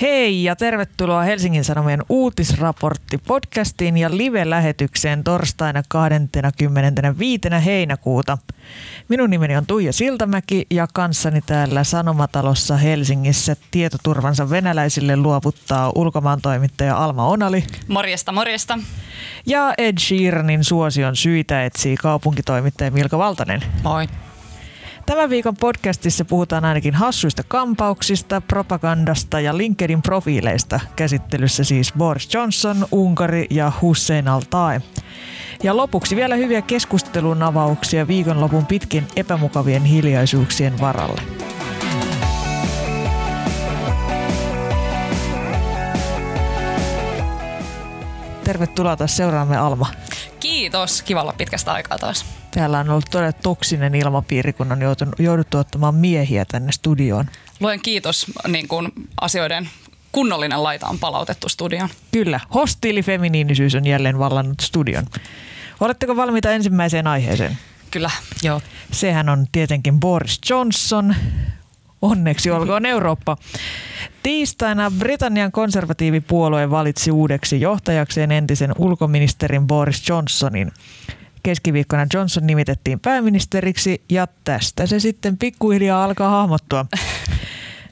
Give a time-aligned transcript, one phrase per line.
[0.00, 7.40] Hei ja tervetuloa Helsingin Sanomien uutisraportti-podcastiin ja live-lähetykseen torstaina 25.
[7.64, 8.38] heinäkuuta.
[9.08, 16.96] Minun nimeni on Tuija Siltamäki ja kanssani täällä Sanomatalossa Helsingissä tietoturvansa venäläisille luovuttaa ulkomaan toimittaja
[16.96, 17.64] Alma Onali.
[17.88, 18.78] Morjesta, morjesta.
[19.46, 23.60] Ja Ed Sheeranin suosion syitä etsii kaupunkitoimittaja Milka Valtanen.
[23.82, 24.08] Moi.
[25.06, 30.80] Tämän viikon podcastissa puhutaan ainakin hassuista kampauksista, propagandasta ja LinkedIn profiileista.
[30.96, 34.80] Käsittelyssä siis Boris Johnson, Unkari ja Hussein al-Tai.
[35.62, 41.22] Ja lopuksi vielä hyviä keskustelun avauksia viikonlopun pitkin epämukavien hiljaisuuksien varalle.
[48.44, 49.86] Tervetuloa taas seuraamme Alma.
[50.40, 52.24] Kiitos, kivalla pitkästä aikaa taas.
[52.50, 57.26] Täällä on ollut todella toksinen ilmapiiri, kun on joutunut, jouduttu ottamaan miehiä tänne studioon.
[57.60, 59.70] Luen kiitos, niin kuin asioiden
[60.12, 61.88] kunnollinen laita on palautettu studioon.
[62.12, 65.06] Kyllä, hostiilifeminiinisyys on jälleen vallannut studion.
[65.80, 67.58] Oletteko valmiita ensimmäiseen aiheeseen?
[67.90, 68.10] Kyllä.
[68.42, 68.60] Joo.
[68.92, 71.14] Sehän on tietenkin Boris Johnson.
[72.04, 73.36] Onneksi olkoon Eurooppa.
[74.22, 80.72] Tiistaina Britannian konservatiivipuolue valitsi uudeksi johtajakseen entisen ulkoministerin Boris Johnsonin.
[81.42, 86.86] Keskiviikkona Johnson nimitettiin pääministeriksi ja tästä se sitten pikkuhiljaa alkaa hahmottua.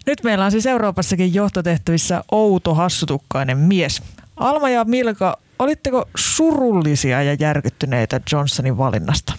[0.06, 4.02] Nyt meillä on siis Euroopassakin johtotehtävissä outo hassutukkainen mies.
[4.36, 9.34] Alma ja Milka, olitteko surullisia ja järkyttyneitä Johnsonin valinnasta?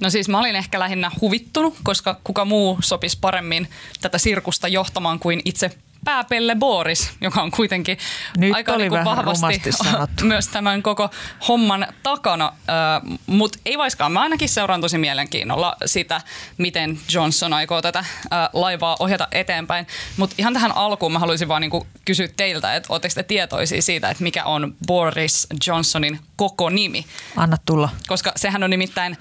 [0.00, 3.68] No siis mä olin ehkä lähinnä huvittunut, koska kuka muu sopisi paremmin
[4.00, 5.70] tätä sirkusta johtamaan kuin itse
[6.04, 7.98] pääpelle Boris, joka on kuitenkin
[8.36, 9.70] Nyt aika oli niin kuin vahvasti
[10.22, 11.10] myös tämän koko
[11.48, 12.44] homman takana.
[12.44, 16.20] Äh, Mutta ei vaiskaan, mä ainakin seuraan tosi mielenkiinnolla sitä,
[16.58, 18.06] miten Johnson aikoo tätä äh,
[18.52, 19.86] laivaa ohjata eteenpäin.
[20.16, 24.10] Mutta ihan tähän alkuun mä haluaisin vaan niinku kysyä teiltä, että oletteko te tietoisia siitä,
[24.10, 27.06] että mikä on Boris Johnsonin koko nimi?
[27.36, 27.88] Anna tulla.
[28.06, 29.16] Koska sehän on nimittäin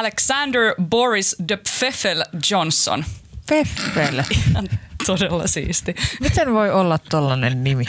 [0.00, 3.04] Alexander Boris de Pfeffel Johnson.
[3.48, 4.22] Peffel.
[5.06, 5.94] Todella siisti.
[6.20, 7.84] Miten voi olla tollanen nimi?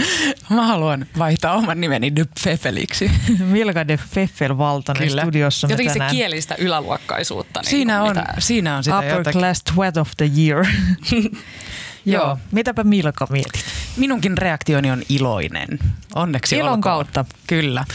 [0.50, 3.12] Mä haluan vaihtaa oman nimeni Dypfefeliksi.
[3.40, 5.22] Milka de Pfeffel Valtanen Kyllä.
[5.22, 6.10] studiossa Jotenkin tänään.
[6.12, 7.60] se kielistä yläluokkaisuutta.
[7.62, 9.40] Niin Siinä on, mitä- siinä on sitä Upper jotakin.
[9.42, 10.66] class twat of the year.
[12.06, 12.24] Joo.
[12.26, 12.40] Joo.
[12.52, 13.66] Mitäpä Milka mietit?
[13.98, 15.80] Minunkin reaktioni on iloinen.
[16.16, 16.82] Onneksi Ilon olkoon.
[16.82, 17.26] kautta.
[17.48, 17.86] Kyllä.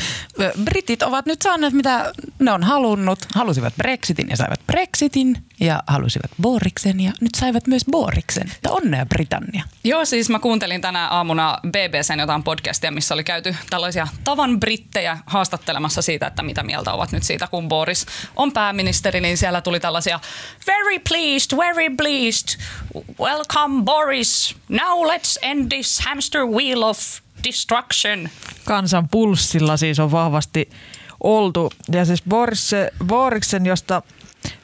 [0.65, 3.19] Britit ovat nyt saaneet mitä ne on halunnut.
[3.35, 8.51] Halusivat Brexitin ja saivat Brexitin ja halusivat Boriksen ja nyt saivat myös Boriksen.
[8.57, 9.65] Että onnea Britannia.
[9.85, 15.19] Joo, siis mä kuuntelin tänä aamuna BBCn jotain podcastia, missä oli käyty tällaisia tavan brittejä
[15.27, 19.81] haastattelemassa siitä, että mitä mieltä ovat nyt siitä, kun Boris on pääministeri, niin siellä tuli
[19.81, 20.21] tällaisia
[20.67, 22.61] very pleased, very pleased,
[23.21, 26.99] welcome Boris, now let's end this hamster wheel of
[27.45, 28.29] destruction.
[28.65, 30.71] Kansan pulssilla siis on vahvasti
[31.21, 31.73] oltu.
[31.93, 32.71] Ja siis Boris,
[33.07, 34.03] Boriksen, josta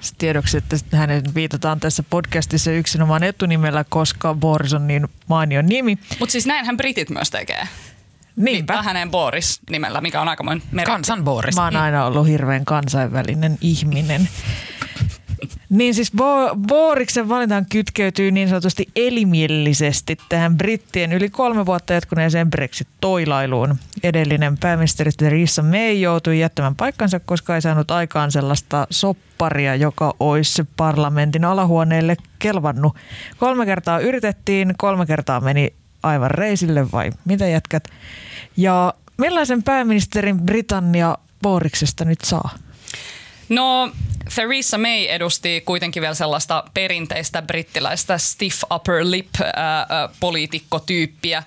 [0.01, 5.99] siis tiedoksi, että hänen viitataan tässä podcastissa yksinomaan etunimellä, koska Boris on niin mainio nimi.
[6.19, 7.69] Mutta siis näinhän britit myös tekee.
[8.37, 8.73] Niinpä.
[8.73, 10.93] Viittaa hänen Boris nimellä, mikä on aikamoinen merkki.
[10.93, 11.57] Kansan Boris.
[11.57, 14.29] Mä oon aina ollut hirveän kansainvälinen ihminen.
[15.71, 22.51] Niin siis Bo- Boriksen valintaan kytkeytyy niin sanotusti elimielisesti tähän brittien yli kolme vuotta jatkuneeseen
[22.51, 23.77] Brexit-toilailuun.
[24.03, 30.65] Edellinen pääministeri Theresa May joutui jättämään paikkansa, koska ei saanut aikaan sellaista sopparia, joka olisi
[30.77, 32.97] parlamentin alahuoneelle kelvannut.
[33.39, 35.73] Kolme kertaa yritettiin, kolme kertaa meni
[36.03, 37.89] aivan reisille vai mitä jätkät.
[38.57, 42.51] Ja millaisen pääministerin Britannia Boriksesta nyt saa?
[43.49, 43.93] No,
[44.35, 51.45] Theresa May edusti kuitenkin vielä sellaista perinteistä brittiläistä stiff upper lip äh, äh, poliitikkotyyppiä, äh,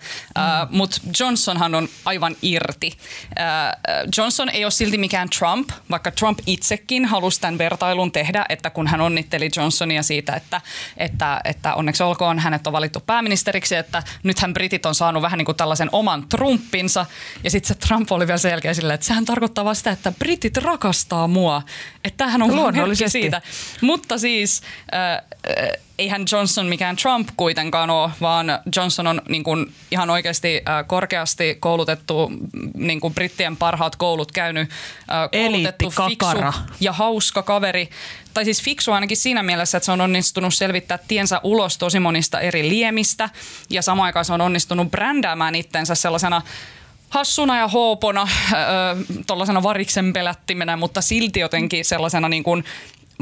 [0.69, 2.97] mutta Johnsonhan on aivan irti.
[3.39, 8.69] Äh, Johnson ei ole silti mikään Trump, vaikka Trump itsekin halusi tämän vertailun tehdä, että
[8.69, 10.61] kun hän onnitteli Johnsonia siitä, että,
[10.97, 15.45] että, että onneksi olkoon hänet on valittu pääministeriksi, että nythän britit on saanut vähän niin
[15.45, 17.05] kuin tällaisen oman Trumpinsa,
[17.43, 20.11] ja sitten se Trump oli vielä sen jälkeen silleen, että sehän tarkoittaa vaan sitä, että
[20.11, 21.61] britit rakastaa mua,
[22.03, 23.21] että tämähän on Luonnollisesti.
[23.21, 23.41] siitä.
[23.81, 24.61] Mutta siis
[24.93, 25.21] äh, äh,
[26.01, 31.57] eihän Johnson mikään Trump kuitenkaan ole, vaan Johnson on niin kuin ihan oikeasti äh, korkeasti
[31.59, 32.31] koulutettu,
[32.73, 37.89] niin kuin brittien parhaat koulut käynyt, äh, koulutettu fiksu ja hauska kaveri.
[38.33, 42.39] Tai siis fiksu ainakin siinä mielessä, että se on onnistunut selvittää tiensä ulos tosi monista
[42.39, 43.29] eri liemistä
[43.69, 46.41] ja samaan aikaan se on onnistunut brändäämään itsensä sellaisena
[47.11, 48.27] hassuna ja hoopona,
[49.27, 52.63] tuollaisena variksen pelättimenä, mutta silti jotenkin sellaisena niin kuin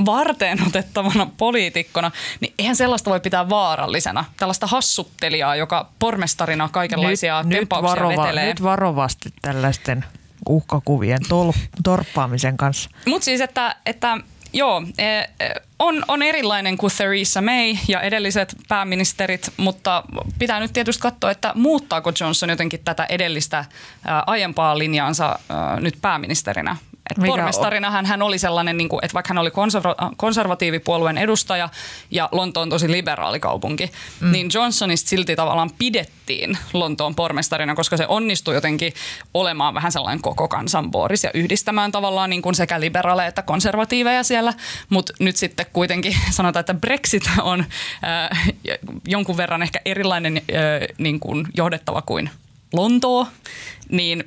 [0.05, 4.25] varteen otettavana poliitikkona, niin eihän sellaista voi pitää vaarallisena.
[4.37, 8.45] Tällaista hassuttelijaa, joka pormestarina kaikenlaisia nyt, tempauksia nyt, varova, vetelee.
[8.45, 10.05] nyt varovasti tällaisten
[10.49, 11.51] uhkakuvien tol,
[11.83, 12.89] torppaamisen kanssa.
[13.05, 14.17] Mutta siis, että, että
[14.53, 15.27] joo, e, e,
[15.79, 20.03] on, on erilainen kuin Theresa May ja edelliset pääministerit, mutta
[20.39, 23.65] pitää nyt tietysti katsoa, että muuttaako Johnson jotenkin tätä edellistä
[24.05, 25.39] ää, aiempaa linjaansa
[25.79, 26.75] nyt pääministerinä.
[27.11, 31.69] Et pormestarina hän, hän oli sellainen, niin kuin, että vaikka hän oli konserva- konservatiivipuolueen edustaja
[32.11, 34.31] ja Lonto on tosi liberaali kaupunki, mm.
[34.31, 38.93] niin Johnsonista silti tavallaan pidettiin Lontoon pormestarina, koska se onnistui jotenkin
[39.33, 44.23] olemaan vähän sellainen koko kansan Boris ja yhdistämään tavallaan niin kuin sekä liberaaleja että konservatiiveja
[44.23, 44.53] siellä,
[44.89, 48.53] mutta nyt sitten kuitenkin sanotaan, että Brexit on äh,
[49.07, 52.29] jonkun verran ehkä erilainen äh, niin kuin johdettava kuin
[52.73, 53.27] Lontoo,
[53.89, 54.23] niin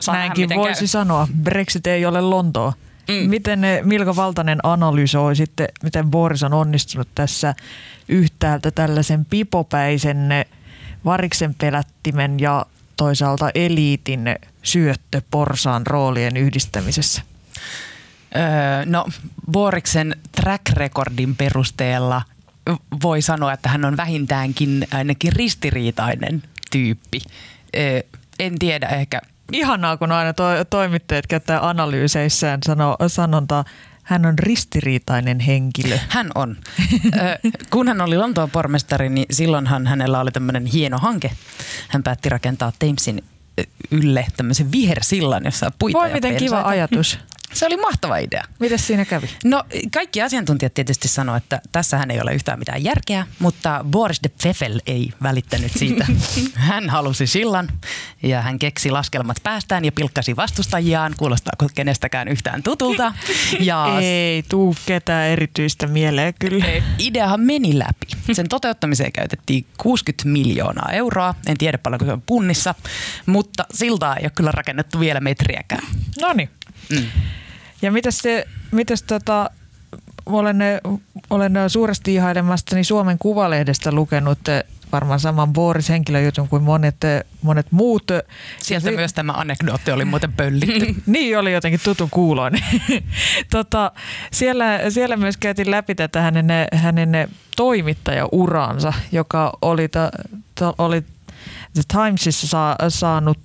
[0.00, 0.86] saa Näinkin voisi käy.
[0.86, 1.28] sanoa.
[1.42, 2.72] Brexit ei ole Lontoa.
[3.08, 3.30] Mm.
[3.30, 7.54] Miten ne Milka Valtanen analysoi sitten, miten Boris on onnistunut tässä
[8.08, 10.28] yhtäältä tällaisen pipopäisen
[11.04, 12.66] variksen pelättimen ja
[12.96, 14.20] toisaalta eliitin
[14.62, 17.22] syöttö porsaan roolien yhdistämisessä?
[18.36, 19.06] Öö, no,
[19.52, 22.22] Boriksen track recordin perusteella
[23.02, 27.20] voi sanoa, että hän on vähintäänkin ainakin ristiriitainen tyyppi.
[27.76, 28.00] Öö,
[28.38, 29.20] en tiedä ehkä.
[29.52, 33.64] Ihanaa, kun aina to- toimittajat käyttää analyyseissään sano- sanontaa,
[34.02, 35.98] hän on ristiriitainen henkilö.
[36.08, 36.56] Hän on.
[37.16, 37.38] Ö,
[37.70, 41.30] kun hän oli Lontoon pormestari, niin silloinhan hänellä oli tämmöinen hieno hanke.
[41.88, 43.24] Hän päätti rakentaa Thamesin
[43.90, 46.68] ylle tämmöisen vihersillan, jossa on puita Voi miten kiva pensaita.
[46.68, 47.18] ajatus.
[47.56, 48.44] Se oli mahtava idea.
[48.58, 49.30] Mitäs siinä kävi?
[49.44, 54.28] No kaikki asiantuntijat tietysti sanoivat, että tässähän ei ole yhtään mitään järkeä, mutta Boris de
[54.28, 56.06] Pfeffel ei välittänyt siitä.
[56.54, 57.68] Hän halusi sillan
[58.22, 61.14] ja hän keksi laskelmat päästään ja pilkkasi vastustajiaan.
[61.16, 63.12] Kuulostaako kenestäkään yhtään tutulta?
[63.60, 66.64] Ja Ei tuu ketään erityistä mieleen kyllä.
[66.98, 68.34] Ideahan meni läpi.
[68.34, 71.34] Sen toteuttamiseen käytettiin 60 miljoonaa euroa.
[71.46, 72.74] En tiedä paljonko se on punnissa,
[73.26, 75.82] mutta siltaa ei ole kyllä rakennettu vielä metriäkään.
[76.20, 76.50] No niin.
[76.92, 77.06] Mm.
[77.82, 79.50] Ja mitäs, se, mitäs tota,
[80.26, 80.56] olen,
[81.30, 84.38] olen suuresti ihailemastani Suomen Kuvalehdestä lukenut
[84.92, 86.96] varmaan saman Boris henkilöjutun kuin monet,
[87.42, 88.04] monet muut.
[88.62, 90.94] Sieltä myös tämä anekdootti oli muuten pöllitty.
[91.06, 92.62] niin oli jotenkin tutun kuuloinen.
[93.50, 93.92] tota,
[94.32, 100.10] siellä, siellä myös käytiin läpi tätä hänen, hänen toimittajauransa, joka oli, ta,
[100.54, 101.00] ta, oli
[101.74, 103.38] The Timesissa saa, saanut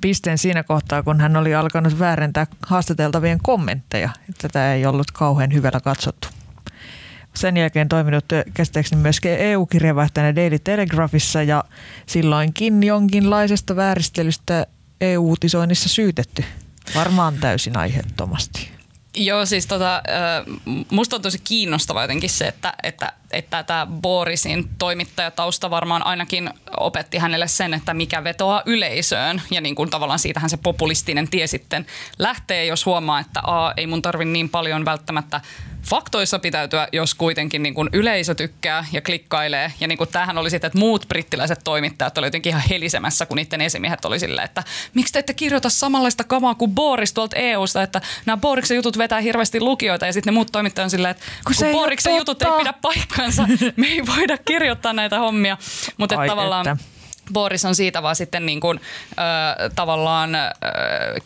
[0.00, 4.10] pisteen siinä kohtaa, kun hän oli alkanut väärentää haastateltavien kommentteja.
[4.42, 6.28] Tätä ei ollut kauhean hyvällä katsottu.
[7.34, 11.64] Sen jälkeen toiminut ö, käsittääkseni myös EU-kirjeenvaihtajana Daily Telegraphissa ja
[12.06, 14.66] silloinkin jonkinlaisesta vääristelystä
[15.00, 16.44] EU-uutisoinnissa syytetty.
[16.94, 18.77] Varmaan täysin aiheettomasti.
[19.16, 20.02] Joo, siis tota,
[20.90, 27.18] musta on tosi kiinnostava jotenkin se, että, että, että tämä Borisin toimittajatausta varmaan ainakin opetti
[27.18, 29.42] hänelle sen, että mikä vetoaa yleisöön.
[29.50, 31.86] Ja niin kuin tavallaan siitähän se populistinen tie sitten
[32.18, 35.40] lähtee, jos huomaa, että A, ei mun tarvi niin paljon välttämättä
[35.82, 39.72] faktoissa pitäytyä, jos kuitenkin niin kuin yleisö tykkää ja klikkailee.
[39.80, 43.36] Ja niin kuin tämähän oli sitten, että muut brittiläiset toimittajat oli jotenkin ihan helisemässä, kun
[43.36, 44.62] niiden esimiehet oli silleen, että
[44.94, 49.20] miksi te ette kirjoita samanlaista kamaa kuin Boris tuolta EUsta, että nämä Boriksen jutut vetää
[49.20, 52.48] hirveästi lukijoita ja sitten ne muut toimittajat on silleen, että kun, Kun Boriksen jutut ei
[52.58, 53.46] pidä paikkansa,
[53.76, 55.56] me ei voida kirjoittaa näitä hommia.
[55.98, 56.68] Mutta tavallaan...
[56.68, 56.97] että.
[57.32, 60.48] Boris on siitä vaan sitten niin kuin, ö, tavallaan ö,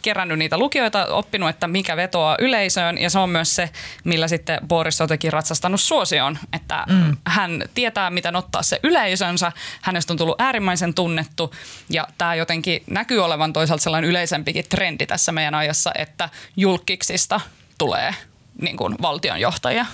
[0.03, 3.71] kerännyt niitä lukijoita, oppinut, että mikä vetoaa yleisöön ja se on myös se,
[4.05, 7.17] millä sitten Boris on jotenkin ratsastanut suosioon, että mm.
[7.27, 11.55] hän tietää, miten ottaa se yleisönsä, hänestä on tullut äärimmäisen tunnettu
[11.89, 17.41] ja tämä jotenkin näkyy olevan toisaalta sellainen yleisempikin trendi tässä meidän ajassa, että julkiksista
[17.79, 18.15] tulee
[18.61, 19.87] niin kuin valtionjohtajia.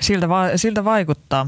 [0.00, 1.46] Siltä, va- siltä vaikuttaa.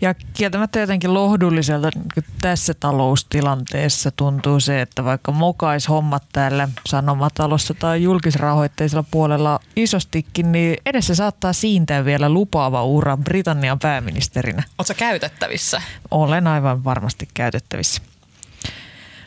[0.00, 7.74] Ja kieltämättä jotenkin lohdulliselta niin tässä taloustilanteessa tuntuu se, että vaikka mokais hommat täällä sanomatalossa
[7.74, 14.62] tai julkisrahoitteisella puolella isostikin, niin edessä saattaa siintää vielä lupaava ura Britannian pääministerinä.
[14.78, 15.82] Oletko käytettävissä?
[16.10, 18.02] Olen aivan varmasti käytettävissä.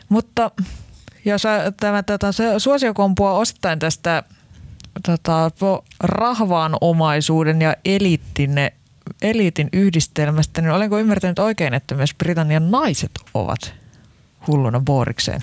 [0.08, 0.50] Mutta
[1.24, 1.42] jos
[1.80, 4.22] tämä tätä se suosiokompua osittain tästä
[5.06, 5.50] tota,
[6.00, 8.52] rahvaan omaisuuden ja eliitin,
[9.22, 13.74] eliitin yhdistelmästä, niin olenko ymmärtänyt oikein, että myös Britannian naiset ovat
[14.46, 15.40] hulluna Borikseen?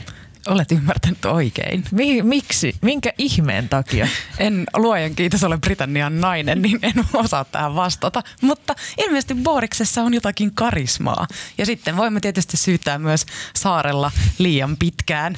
[0.47, 1.83] Olet ymmärtänyt oikein.
[1.91, 2.75] Mi- miksi?
[2.81, 4.07] Minkä ihmeen takia?
[4.37, 8.23] En luojan kiitos ole Britannian nainen, niin en osaa tähän vastata.
[8.41, 11.27] Mutta ilmeisesti Boriksessa on jotakin karismaa.
[11.57, 13.25] Ja sitten voimme tietysti syyttää myös
[13.55, 15.37] saarella liian pitkään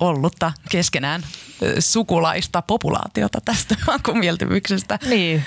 [0.00, 1.22] ollutta keskenään
[1.78, 4.98] sukulaista populaatiota tästä makumieltymyksestä.
[5.08, 5.44] Niin,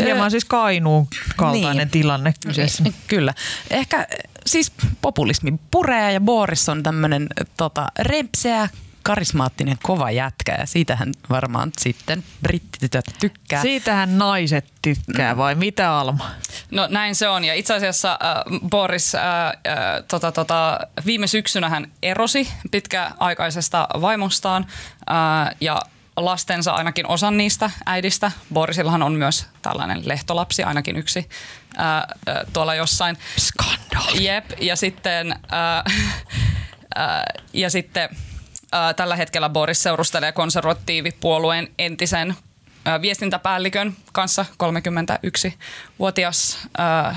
[0.00, 1.90] hieman siis Kainuun kaltainen niin.
[1.90, 2.84] tilanne kyseessä.
[3.06, 3.34] Kyllä.
[3.70, 4.06] Ehkä
[4.46, 4.72] siis
[5.02, 7.26] populismi puree ja Boris on tämmöinen
[7.56, 8.68] tota, repseä,
[9.02, 13.62] karismaattinen kova jätkä ja siitähän varmaan sitten brittitytöt tykkää.
[13.62, 16.30] Siitähän naiset tykkää vai mitä Alma?
[16.70, 19.54] No näin se on ja itse asiassa äh, Boris äh, äh,
[20.08, 24.66] tota, tota, viime syksynä hän erosi pitkäaikaisesta vaimostaan
[25.10, 25.80] äh, ja
[26.16, 28.32] lastensa ainakin osan niistä äidistä.
[28.52, 31.28] Borisillahan on myös tällainen lehtolapsi, ainakin yksi
[31.76, 33.18] ää, ää, tuolla jossain.
[33.38, 34.24] Skandaali.
[34.24, 35.84] Jep, ja sitten, ää,
[36.94, 38.08] ää, ja sitten
[38.72, 42.36] ää, tällä hetkellä Boris seurustelee konservatiivipuolueen entisen
[42.84, 47.16] ää, viestintäpäällikön kanssa, 31-vuotias ää,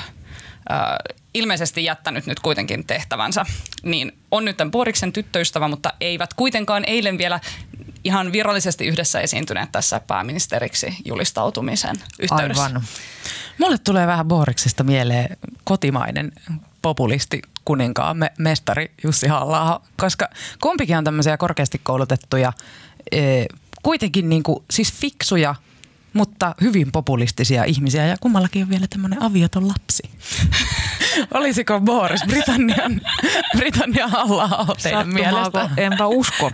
[0.70, 0.98] ää,
[1.34, 3.46] ilmeisesti jättänyt nyt kuitenkin tehtävänsä,
[3.84, 7.39] niin on nyt Boriksen tyttöystävä, mutta eivät kuitenkaan eilen vielä
[8.03, 12.63] ihan virallisesti yhdessä esiintyneet tässä pääministeriksi julistautumisen yhteydessä.
[12.63, 12.82] Aivan.
[13.58, 16.32] Mulle tulee vähän Boriksesta mieleen kotimainen
[16.82, 20.29] populisti kuninkaamme mestari Jussi halla koska
[20.62, 22.53] kumpikin on tämmöisiä korkeasti koulutettuja,
[23.12, 23.46] e,
[23.84, 25.56] kuitenkin niin kuin, siis fiksuja,
[26.13, 30.03] mutta hyvin populistisia ihmisiä ja kummallakin on vielä tämmöinen avioton lapsi.
[31.34, 33.01] Olisiko Boris Britannian,
[33.58, 35.70] Britannian halla teidän mielestä?
[35.77, 36.51] Enpä usko.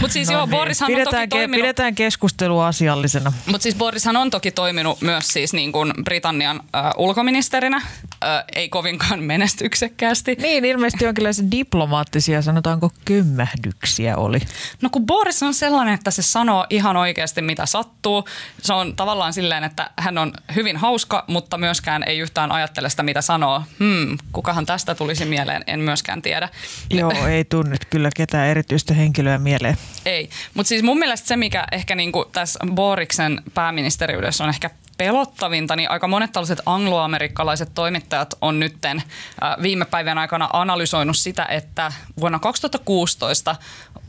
[0.00, 0.50] Mutta siis no joo, niin.
[0.50, 1.62] Borishan pidetään, on toki toiminut...
[1.62, 3.32] Pidetään keskustelua asiallisena.
[3.46, 8.68] Mutta siis Borishan on toki toiminut myös siis niin kuin Britannian äh, ulkoministerinä, äh, ei
[8.68, 10.36] kovinkaan menestyksekkäästi.
[10.40, 14.38] Niin, ilmeisesti jonkinlaisia diplomaattisia, sanotaanko kömmähdyksiä oli.
[14.82, 18.28] No kun Boris on sellainen, että se sanoo ihan oikeasti mitä sattuu.
[18.62, 23.02] Se on tavallaan silleen, että hän on hyvin hauska, mutta myöskään ei yhtään ajattele sitä
[23.02, 23.62] mitä sanoo.
[23.78, 26.48] Hmm, kukahan tästä tulisi mieleen, en myöskään tiedä.
[26.90, 29.76] Joo, ei tunnet kyllä ketään erityistä henkilöä mieleen.
[30.06, 35.76] Ei, mutta siis mun mielestä se, mikä ehkä niinku tässä Boriksen pääministeriydessä on ehkä pelottavinta,
[35.76, 38.98] niin aika monet tällaiset angloamerikkalaiset toimittajat on nytten
[39.42, 43.56] äh, viime päivän aikana analysoinut sitä, että vuonna 2016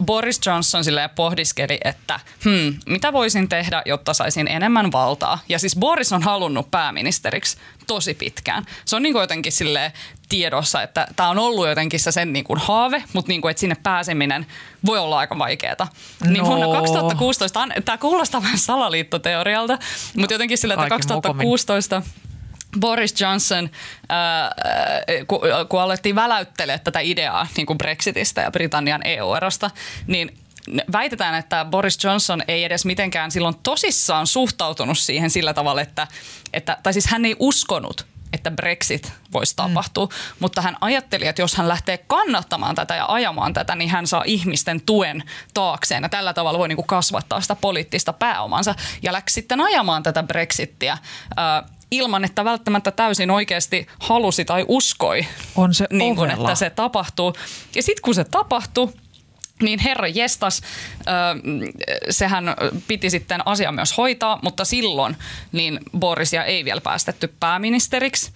[0.06, 5.40] Boris Johnson sille pohdiskeli, että hmm, mitä voisin tehdä, jotta saisin enemmän valtaa.
[5.50, 7.58] Ja siis Boris on halunnut pääministeriksi
[7.88, 8.66] tosi pitkään.
[8.86, 9.94] Se on niin jotenkin sille
[10.30, 13.62] tiedossa, että tämä on ollut jotenkin se sen niin kuin haave, mutta niin kuin, että
[13.62, 14.46] sinne pääseminen
[14.86, 15.76] voi olla aika vaikeaa.
[15.80, 16.32] No.
[16.32, 19.78] Niin vuonna 2016, tämä kuulostaa vähän salaliittoteorialta,
[20.18, 22.02] mutta jotenkin sillä, että 2016
[22.80, 23.70] Boris Johnson,
[25.28, 29.72] kun, kun alettiin väläyttelemään tätä ideaa niin kuin Brexitistä ja Britannian EU-erosta,
[30.08, 30.38] niin
[30.92, 36.08] väitetään, että Boris Johnson ei edes mitenkään silloin tosissaan suhtautunut siihen sillä tavalla, että,
[36.54, 39.56] että tai siis hän ei uskonut, että Brexit voisi mm.
[39.56, 40.12] tapahtua, mm.
[40.40, 44.24] mutta hän ajatteli, että jos hän lähtee kannattamaan tätä ja ajamaan tätä, niin hän saa
[44.26, 49.34] ihmisten tuen taakseen ja tällä tavalla voi niin kuin kasvattaa sitä poliittista pääomansa ja läksi
[49.34, 50.98] sitten ajamaan tätä Brexittiä
[51.92, 57.34] ilman, että välttämättä täysin oikeasti halusi tai uskoi, On se niin kuin, että se tapahtuu.
[57.76, 58.94] Ja sitten kun se tapahtui,
[59.62, 60.62] niin herra jestas,
[62.10, 62.56] sehän
[62.88, 65.18] piti sitten asia myös hoitaa, mutta silloin
[65.52, 68.32] niin Borisia ei vielä päästetty pääministeriksi.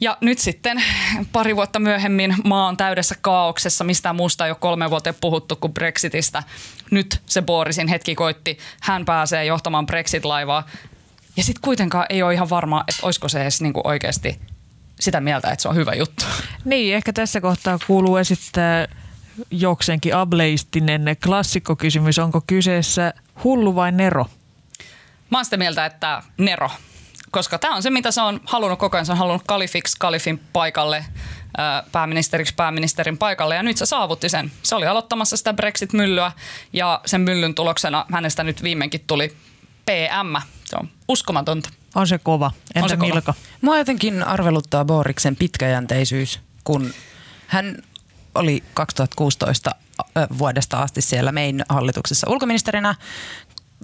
[0.00, 0.82] Ja nyt sitten
[1.32, 5.72] pari vuotta myöhemmin maa on täydessä kaauksessa, mistä muusta ei ole kolme vuotta puhuttu kuin
[5.72, 6.42] Brexitistä.
[6.90, 10.66] Nyt se Borisin hetki koitti, hän pääsee johtamaan Brexit-laivaa.
[11.36, 14.40] Ja sitten kuitenkaan ei ole ihan varma, että olisiko se edes niinku oikeasti
[15.00, 16.24] sitä mieltä, että se on hyvä juttu.
[16.64, 18.88] Niin, ehkä tässä kohtaa kuuluu esittää
[19.50, 22.18] jokseenkin ableistinen klassikkokysymys.
[22.18, 23.14] Onko kyseessä
[23.44, 24.26] hullu vai Nero?
[25.30, 26.70] Mä oon sitä mieltä, että Nero.
[27.30, 29.06] Koska tämä on se, mitä se on halunnut koko ajan.
[29.06, 31.04] Se on halunnut kalifiksi kalifin paikalle,
[31.92, 34.52] pääministeriksi pääministerin paikalle ja nyt se saavutti sen.
[34.62, 36.32] Se oli aloittamassa sitä Brexit-myllyä
[36.72, 39.36] ja sen myllyn tuloksena hänestä nyt viimeinkin tuli
[39.86, 40.36] PM.
[40.64, 41.70] Se on uskomatonta.
[41.94, 42.50] On se kova.
[42.74, 43.20] Entä on se Milka?
[43.20, 43.34] Kova.
[43.60, 46.92] Mua jotenkin arveluttaa Boriksen pitkäjänteisyys, kun
[47.46, 47.82] hän
[48.34, 49.70] oli 2016
[50.38, 52.94] vuodesta asti siellä mein hallituksessa ulkoministerinä.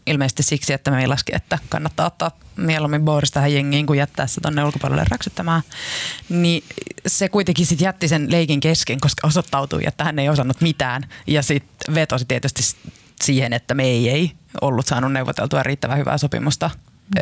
[0.07, 4.41] Ilmeisesti siksi, että me laski, että kannattaa ottaa mieluummin Boris tähän jengiin, kuin jättää se
[4.41, 5.63] tonne ulkopuolelle räksyttämään.
[6.29, 6.65] Niin
[7.07, 11.03] se kuitenkin sitten jätti sen leikin kesken, koska osoittautui, että hän ei osannut mitään.
[11.27, 12.63] Ja sitten vetosi tietysti
[13.23, 16.71] siihen, että me ei, ei ollut saanut neuvoteltua riittävän hyvää sopimusta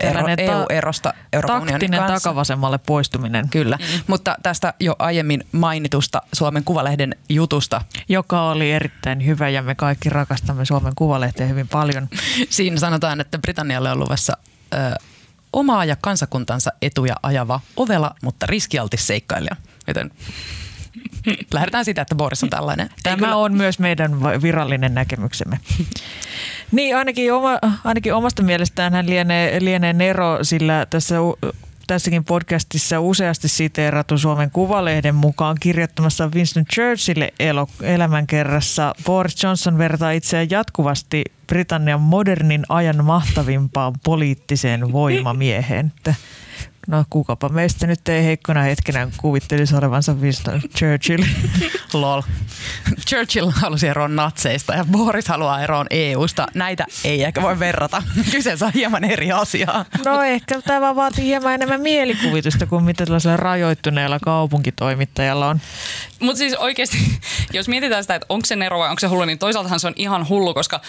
[0.01, 2.15] ero, EU-erosta Euroopan unionin kanssa.
[2.15, 4.01] takavasemmalle poistuminen, Kyllä, mm.
[4.07, 7.81] mutta tästä jo aiemmin mainitusta Suomen Kuvalehden jutusta.
[8.09, 12.09] joka oli erittäin hyvä ja me kaikki rakastamme Suomen Kuvalehtiä hyvin paljon.
[12.51, 14.37] Siinä sanotaan, että Britannialle on luvassa
[14.75, 14.77] ö,
[15.53, 19.57] omaa ja kansakuntansa etuja ajava ovela, mutta riskialtis seikkailija.
[19.87, 20.11] Joten
[21.55, 22.91] lähdetään siitä, että Boris on tällainen.
[23.03, 25.61] Tämä kyllä- on myös meidän virallinen näkemyksemme.
[26.73, 31.17] Niin, ainakin, oma, ainakin omasta mielestään hän lienee, lienee Nero, sillä tässä,
[31.87, 40.11] tässäkin podcastissa useasti siteerattu Suomen Kuvalehden mukaan kirjoittamassa Winston Churchille elo, elämänkerrassa Boris Johnson vertaa
[40.11, 45.93] itseään jatkuvasti Britannian modernin ajan mahtavimpaan poliittiseen voimamieheen.
[46.89, 51.25] No kukapa meistä nyt ei heikkona hetkenä kuvittelisi olevansa Winston Churchill.
[51.93, 52.23] Lol.
[53.09, 56.47] Churchill halusi eroon natseista ja Boris haluaa eroon EUsta.
[56.55, 58.03] Näitä ei ehkä voi verrata.
[58.33, 59.85] Kyseessä on hieman eri asiaa.
[60.05, 65.61] No ehkä tämä vaan vaatii hieman enemmän mielikuvitusta kuin mitä tällaisella rajoittuneella kaupunkitoimittajalla on.
[66.21, 67.19] Mutta siis oikeasti,
[67.53, 69.95] jos mietitään sitä, että onko se Nero vai onko se hullu, niin toisaaltahan se on
[69.97, 70.81] ihan hullu, koska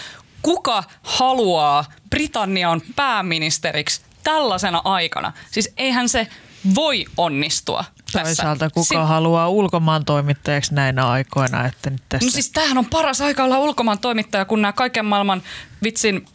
[0.41, 5.33] kuka haluaa Britannian pääministeriksi tällaisena aikana?
[5.51, 6.27] Siis eihän se
[6.75, 8.23] voi onnistua tässä.
[8.23, 12.25] Toisaalta kuka Si- haluaa ulkomaan toimittajaksi näinä aikoina, että nyt tässä...
[12.27, 15.43] No siis tämähän on paras aika olla ulkomaan toimittaja, kun nämä kaiken maailman
[15.83, 16.25] vitsin,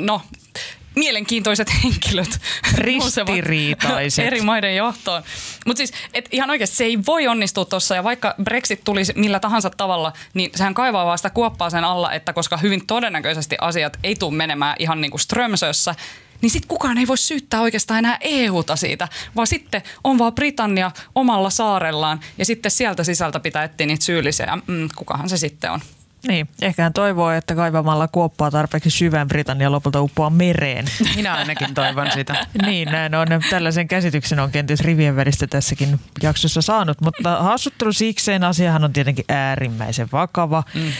[0.00, 0.22] no
[0.96, 2.40] mielenkiintoiset henkilöt
[2.74, 4.26] Ristiriitaiset.
[4.26, 5.22] eri maiden johtoon.
[5.66, 9.40] Mutta siis et ihan oikeasti se ei voi onnistua tuossa ja vaikka Brexit tulisi millä
[9.40, 13.98] tahansa tavalla, niin sehän kaivaa vaan sitä kuoppaa sen alla, että koska hyvin todennäköisesti asiat
[14.02, 15.94] ei tule menemään ihan niin kuin Strömsössä,
[16.40, 20.90] niin sitten kukaan ei voi syyttää oikeastaan enää EUta siitä, vaan sitten on vaan Britannia
[21.14, 24.58] omalla saarellaan ja sitten sieltä sisältä pitää etsiä niitä syyllisiä.
[24.66, 25.80] Mm, kukahan se sitten on?
[26.28, 30.84] Niin, ehkä hän toivoo, että kaivamalla kuoppaa tarpeeksi syvään Britannia lopulta uppoaa mereen.
[31.16, 32.46] Minä ainakin toivon sitä.
[32.66, 33.28] niin, näin on.
[33.50, 39.24] Tällaisen käsityksen on kenties rivien välistä tässäkin jaksossa saanut, mutta hassuttelu sikseen asiahan on tietenkin
[39.28, 40.92] äärimmäisen vakava, mm.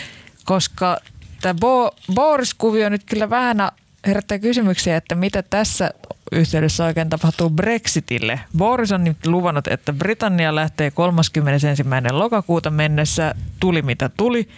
[0.44, 0.98] koska
[1.40, 3.68] tämä Bo- Boris-kuvio nyt kyllä vähän
[4.06, 5.90] herättää kysymyksiä, että mitä tässä
[6.32, 8.40] yhteydessä oikein tapahtuu Brexitille.
[8.58, 11.82] Boris on nyt luvannut, että Britannia lähtee 31.
[12.10, 14.48] lokakuuta mennessä, tuli mitä tuli.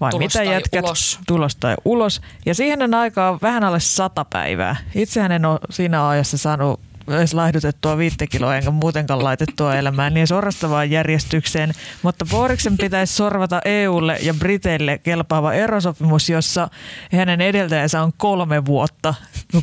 [0.00, 0.84] Vai Tulos mitä jätkät?
[0.84, 1.18] ulos.
[1.26, 2.20] Tulos tai ulos.
[2.46, 4.76] Ja siihen on aikaa vähän alle sata päivää.
[4.94, 6.80] Itsehän en ole siinä ajassa saanut
[7.16, 11.72] edes laihdutettua viittä kiloa enkä muutenkaan laitettua elämään niin sorrastavaan järjestykseen.
[12.02, 16.68] Mutta Boriksen pitäisi sorvata EUlle ja Briteille kelpaava erosopimus, jossa
[17.12, 19.14] hänen edeltäjänsä on kolme vuotta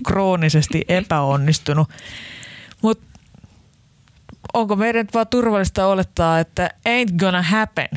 [0.06, 1.90] kroonisesti epäonnistunut.
[2.82, 3.20] Mutta
[4.54, 7.90] onko meidän vaan turvallista olettaa, että ain't gonna happen?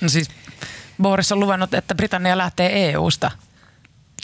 [0.00, 0.28] No siis
[1.02, 3.30] Boris on luvannut, että Britannia lähtee EUsta.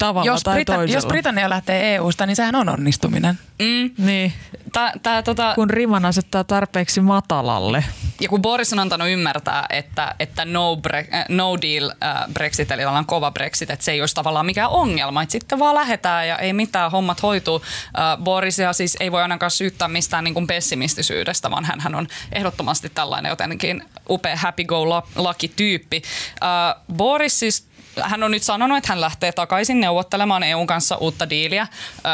[0.00, 0.96] Tavalla Jos, tai Brita- toisella.
[0.96, 3.38] jos Britannia lähtee EUsta, niin sehän on onnistuminen.
[3.58, 3.90] Mm.
[4.06, 4.32] Niin,
[4.72, 7.84] Tää, tää, tota, kun riman asettaa tarpeeksi matalalle.
[8.20, 12.70] ja kun Boris on antanut ymmärtää, että, että no, bre, äh, no deal äh, Brexit,
[12.70, 16.28] eli tavallaan kova Brexit, että se ei olisi tavallaan mikään ongelma, että sitten vaan lähetään
[16.28, 17.62] ja ei mitään, hommat hoituu.
[17.98, 22.88] Äh, Borisia siis ei voi ainakaan syyttää mistään niin kuin pessimistisyydestä, vaan hän on ehdottomasti
[22.88, 26.02] tällainen jotenkin upea happy-go-lucky-tyyppi.
[26.42, 27.69] Äh, Boris siis
[28.02, 31.66] hän on nyt sanonut, että hän lähtee takaisin neuvottelemaan EUn kanssa uutta diiliä.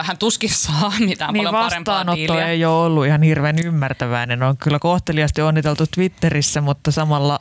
[0.03, 2.49] Hän tuskin saa mitään Niin paljon parempaa diiliä.
[2.49, 4.43] ei ole ollut ihan hirveän ymmärtäväinen.
[4.43, 7.41] On kyllä kohteliasti onniteltu Twitterissä, mutta samalla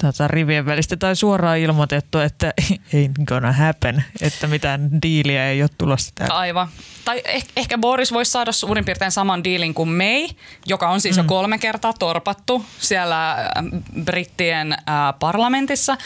[0.00, 2.52] tota, rivien välistä tai suoraan ilmoitettu, että
[2.94, 6.38] ain't gonna happen, että mitään diiliä ei ole tulossa täällä.
[6.38, 6.68] Aivan.
[7.04, 10.28] Tai eh- ehkä Boris voisi saada suurin piirtein saman diilin kuin May,
[10.66, 11.20] joka on siis mm.
[11.22, 13.46] jo kolme kertaa torpattu siellä äh,
[14.04, 14.78] brittien äh,
[15.18, 15.96] parlamentissa.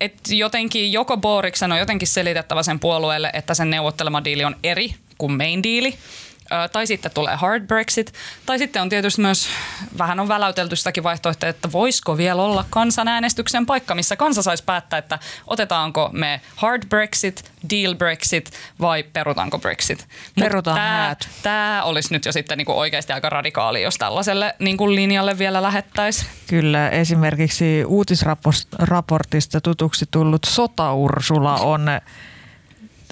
[0.00, 4.94] Et jotenkin joko Boriksen on jotenkin selitettävä sen puolueelle, että sen neuvottelema diili on eri
[5.18, 5.94] kuin Main diili.
[6.72, 8.12] Tai sitten tulee hard Brexit.
[8.46, 9.48] Tai sitten on tietysti myös,
[9.98, 14.98] vähän on väläytelty sitäkin vaihtoehtoa, että voisiko vielä olla kansanäänestyksen paikka, missä kansa saisi päättää,
[14.98, 20.08] että otetaanko me hard Brexit, deal Brexit vai perutaanko Brexit.
[20.40, 24.76] Perutaan tämä, tämä olisi nyt jo sitten niin kuin oikeasti aika radikaali, jos tällaiselle niin
[24.76, 26.30] kuin linjalle vielä lähettäisiin.
[26.46, 31.86] Kyllä, esimerkiksi uutisraportista tutuksi tullut Sota-Ursula on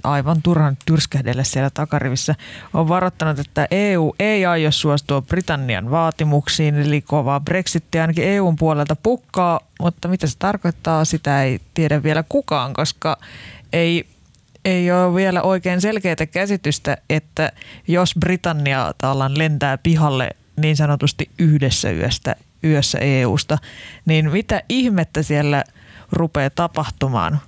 [0.05, 2.35] aivan turhan tyrskähdellä siellä takarivissä,
[2.75, 8.97] on varoittanut, että EU ei aio suostua Britannian vaatimuksiin, eli kovaa Brexitia ainakin EUn puolelta
[8.97, 13.17] pukkaa, mutta mitä se tarkoittaa, sitä ei tiedä vielä kukaan, koska
[13.73, 14.07] ei
[14.65, 17.53] ei ole vielä oikein selkeää käsitystä, että
[17.89, 23.59] jos Britannia tallan lentää pihalle niin sanotusti yhdessä yöstä, yössä EUsta,
[24.07, 25.65] niin mitä ihmettä siellä
[26.13, 27.41] rupeaa tapahtumaan?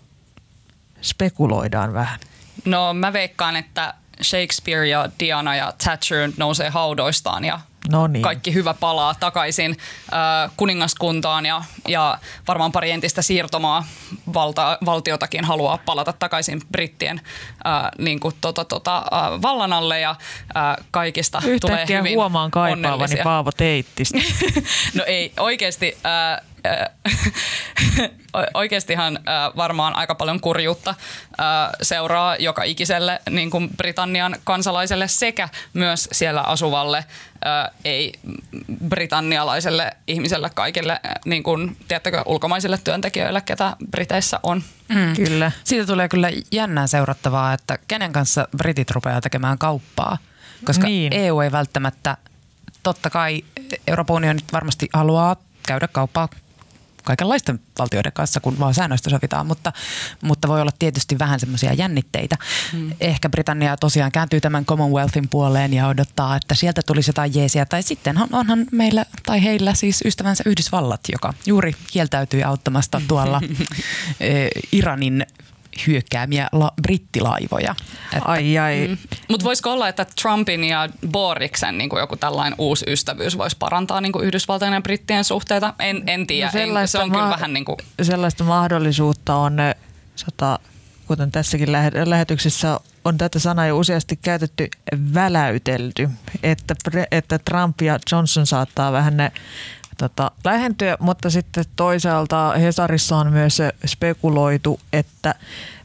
[1.02, 2.20] Spekuloidaan vähän.
[2.64, 8.22] No mä veikkaan, että Shakespeare ja Diana ja Thatcher nousee haudoistaan ja No niin.
[8.22, 9.76] kaikki hyvä palaa takaisin
[10.12, 13.86] äh, kuningaskuntaan ja, ja varmaan pari entistä siirtomaa
[14.34, 17.20] valta, valtiotakin haluaa palata takaisin brittien
[17.66, 22.50] äh, niin kuin, tota, tota, äh, vallan alle ja äh, kaikista tulee Yhtäkkiä hyvin huomaan
[22.50, 23.16] kaipaavani.
[23.24, 24.18] Paavo Teittistä.
[24.94, 26.53] No ei, oikeasti, äh,
[28.54, 29.18] oikeastihan
[29.56, 30.94] varmaan aika paljon kurjuutta
[31.82, 37.04] seuraa joka ikiselle niin kuin Britannian kansalaiselle sekä myös siellä asuvalle
[37.84, 44.62] ei-britannialaiselle ihmiselle kaikille, niin kuin, tiedättekö, ulkomaisille työntekijöille, ketä Briteissä on.
[44.88, 45.16] Mm.
[45.16, 45.52] Kyllä.
[45.64, 50.18] Siitä tulee kyllä jännää seurattavaa, että kenen kanssa britit rupeaa tekemään kauppaa.
[50.64, 51.12] Koska niin.
[51.12, 52.16] EU ei välttämättä,
[52.82, 53.44] totta kai
[53.86, 55.36] Euroopan unioni varmasti haluaa
[55.68, 56.28] käydä kauppaa
[57.04, 59.72] kaikenlaisten valtioiden kanssa, kun vaan säännöistä sovitaan, mutta,
[60.22, 62.36] mutta voi olla tietysti vähän semmoisia jännitteitä.
[62.72, 62.92] Hmm.
[63.00, 67.64] Ehkä Britannia tosiaan kääntyy tämän Commonwealthin puoleen ja odottaa, että sieltä tulisi jotain jeesiä.
[67.66, 73.40] Tai sitten on- onhan meillä tai heillä siis ystävänsä Yhdysvallat, joka juuri kieltäytyi auttamasta tuolla
[74.20, 75.26] eh, Iranin
[75.86, 77.74] hyökkäämiä la- brittilaivoja.
[78.12, 78.86] Että Ai ai.
[78.88, 78.96] Mm.
[79.28, 84.00] Mutta voisiko olla, että Trumpin ja Boriksen niin kuin joku tällainen uusi ystävyys voisi parantaa
[84.00, 85.74] niin kuin Yhdysvaltain ja brittien suhteita?
[85.78, 86.50] En, en tiedä.
[86.72, 87.76] No en, se on kyllä vähän niin kuin...
[88.02, 89.56] sellaista mahdollisuutta on,
[90.16, 90.58] sota,
[91.06, 94.68] kuten tässäkin lähe- lähetyksessä on tätä sanaa jo useasti käytetty,
[95.14, 96.08] väläytelty,
[96.42, 99.32] että, pre- että Trump ja Johnson saattaa vähän ne
[99.98, 105.34] tota, lähentyä, mutta sitten toisaalta Hesarissa on myös spekuloitu, että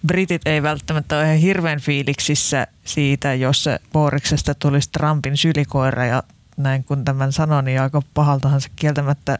[0.07, 6.23] britit ei välttämättä ole ihan hirveän fiiliksissä siitä, jos se Boriksesta tulisi Trumpin sylikoira ja
[6.57, 9.39] näin kun tämän sanon, niin aika pahaltahan se kieltämättä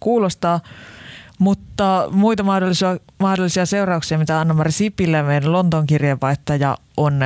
[0.00, 0.60] kuulostaa.
[1.38, 7.20] Mutta muita mahdollisia, mahdollisia seurauksia, mitä Anna-Mari Sipilä, meidän Lontoon kirjeenvaihtaja, on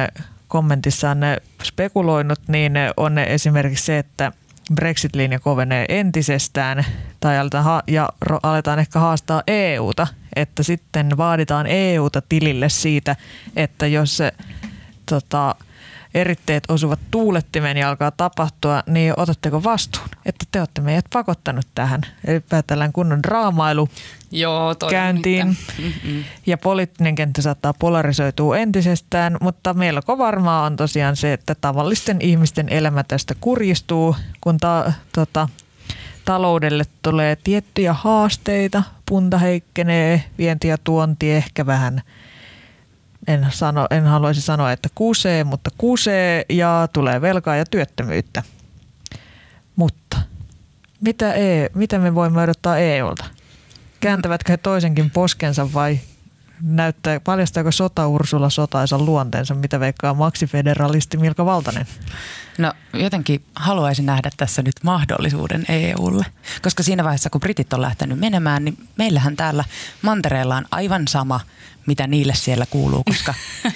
[0.49, 1.19] kommentissaan
[1.63, 4.33] spekuloinut, niin on esimerkiksi se, että
[4.75, 6.85] Brexit-linja kovenee entisestään
[7.21, 13.17] tai aletaan, ha- ja ro- aletaan ehkä haastaa EUta, että sitten vaaditaan EUta tilille siitä,
[13.57, 14.33] että jos se
[15.07, 15.55] tota,
[16.15, 22.01] eritteet osuvat tuulettimeen ja alkaa tapahtua, niin otatteko vastuun, että te olette meidät pakottanut tähän.
[22.25, 23.89] Eli päätellään kunnon draamailu
[24.31, 25.47] Joo, käyntiin
[25.79, 26.25] Mm-mm.
[26.47, 32.69] ja poliittinen kenttä saattaa polarisoitua entisestään, mutta melko varmaa on tosiaan se, että tavallisten ihmisten
[32.69, 35.49] elämä tästä kurjistuu, kun ta, tota,
[36.25, 42.03] taloudelle tulee tiettyjä haasteita, punta heikkenee, vienti ja tuonti ehkä vähän,
[43.27, 48.43] en, sano, en haluaisi sanoa, että kusee, mutta kusee ja tulee velkaa ja työttömyyttä.
[49.77, 50.17] Mutta
[51.01, 53.25] mitä, e, mitä me voimme odottaa EUlta?
[54.01, 56.01] Kääntävätkö he toisenkin poskensa vai
[56.63, 61.87] näyttää, paljastaako sota Ursula sotaisan luonteensa, mitä veikkaa maksifederalisti Milka Valtanen?
[62.59, 66.27] No jotenkin haluaisin nähdä tässä nyt mahdollisuuden EUlle,
[66.63, 69.65] koska siinä vaiheessa kun Britit on lähtenyt menemään, niin meillähän täällä
[70.03, 71.41] mantereella on aivan sama,
[71.87, 73.35] mitä niille siellä kuuluu, koska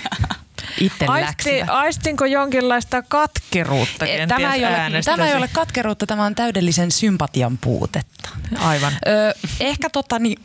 [0.80, 5.16] itse Aisti, aistinko jonkinlaista katkeruutta kenties Tämä ei, ole, äänestäsi?
[5.16, 8.30] tämä ei ole katkeruutta, tämä on täydellisen sympatian puutetta.
[8.58, 8.92] Aivan.
[8.92, 10.38] Ö, ehkä tota, niin,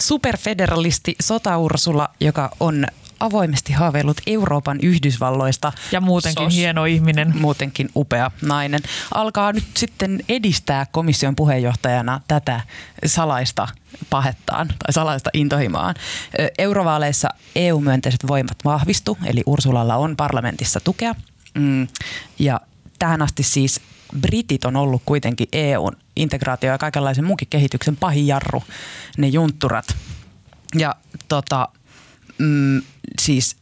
[0.00, 2.86] superfederalisti Sota Ursula, joka on
[3.20, 5.72] avoimesti haaveillut Euroopan Yhdysvalloista.
[5.92, 6.54] Ja muutenkin Sos.
[6.54, 7.32] hieno ihminen.
[7.40, 8.80] Muutenkin upea nainen.
[9.14, 12.60] Alkaa nyt sitten edistää komission puheenjohtajana tätä
[13.06, 13.68] salaista
[14.10, 15.94] pahettaan tai salaista intohimaan.
[16.58, 21.14] Eurovaaleissa EU-myönteiset voimat vahvistu, eli Ursulalla on parlamentissa tukea.
[21.54, 21.88] Mm,
[22.38, 22.60] ja
[22.98, 23.80] tähän asti siis
[24.20, 28.62] britit on ollut kuitenkin EUn integraatio ja kaikenlaisen muunkin kehityksen pahin jarru,
[29.18, 29.96] ne juntturat.
[30.74, 30.94] Ja
[31.28, 31.68] tota,
[32.38, 32.82] mm,
[33.20, 33.56] siis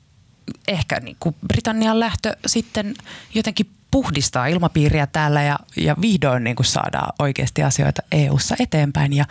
[0.69, 2.95] ehkä niin kuin Britannian lähtö sitten
[3.35, 9.25] jotenkin puhdistaa ilmapiiriä täällä ja, ja vihdoin niin kuin saadaan oikeasti asioita EU-ssa eteenpäin ja,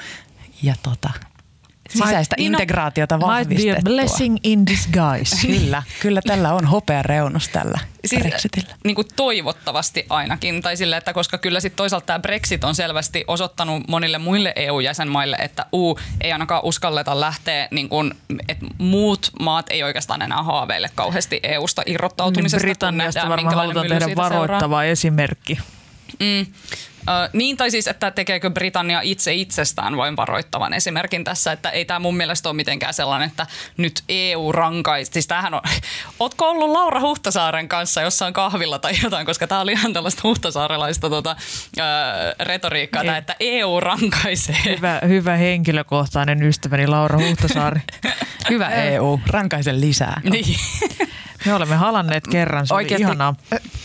[0.64, 1.10] ja tota,
[1.90, 3.82] sisäistä Might- integraatiota Might be a vahvistettua.
[3.94, 5.36] blessing in disguise.
[5.48, 8.76] Kyllä, kyllä tällä on hopea reunus tällä Siis, Brexitillä.
[8.84, 13.24] niin kuin toivottavasti ainakin, tai sille, että koska kyllä sitten toisaalta tämä Brexit on selvästi
[13.28, 18.14] osoittanut monille muille EU-jäsenmaille, että uu, ei ainakaan uskalleta lähteä, niin kuin,
[18.48, 22.58] että muut maat ei oikeastaan enää haaveille kauheasti EU-sta irrottautumisesta.
[22.58, 24.42] Niin Britanniasta nähdään, varmaan halutaan tehdä siitä seuraa.
[24.42, 25.60] varoittava esimerkki.
[26.20, 26.54] Mm.
[27.10, 31.86] Ö, niin, tai siis, että tekeekö Britannia itse itsestään voin varoittavan esimerkin tässä, että ei
[31.86, 33.48] tämä mun mielestä ole mitenkään sellainen, että
[33.78, 35.12] nyt EU rankaisi.
[35.12, 35.62] Siis tämähän on,
[36.20, 41.10] ootko ollut Laura Huhtasaaren kanssa jossain kahvilla tai jotain, koska tämä oli ihan tällaista huhtasaarelaista
[41.10, 41.36] tota,
[41.78, 41.82] ö,
[42.40, 43.08] retoriikkaa, Ei.
[43.08, 44.58] tää, että EU rankaisee.
[44.66, 47.82] Hyvä, hyvä henkilökohtainen ystäväni Laura Huhtasaari.
[48.50, 50.22] Hyvä EU, rankaisen lisää.
[50.24, 50.56] Niin.
[51.46, 53.36] Me olemme halanneet kerran, se Oikeasti, oli ihanaa.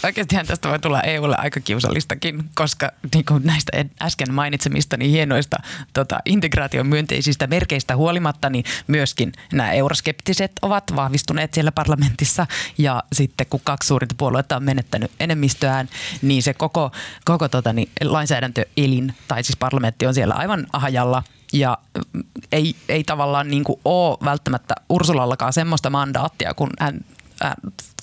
[0.04, 5.56] oikeastihan tästä voi tulla EUlle aika kiusallistakin, koska niin kuin näistä äsken mainitsemistani hienoista
[5.92, 12.46] tota, integraation myönteisistä merkeistä huolimatta, niin myöskin nämä euroskeptiset ovat vahvistuneet siellä parlamentissa.
[12.78, 15.88] Ja sitten kun kaksi suurinta puoluetta on menettänyt enemmistöään,
[16.22, 16.92] niin se koko,
[17.24, 21.78] koko tota, niin, lainsäädäntöelin, tai siis parlamentti on siellä aivan hajalla– ja
[22.12, 27.00] mm, ei, ei tavallaan niin kuin ole välttämättä Ursulallakaan semmoista mandaattia, kun hän,
[27.42, 27.56] hän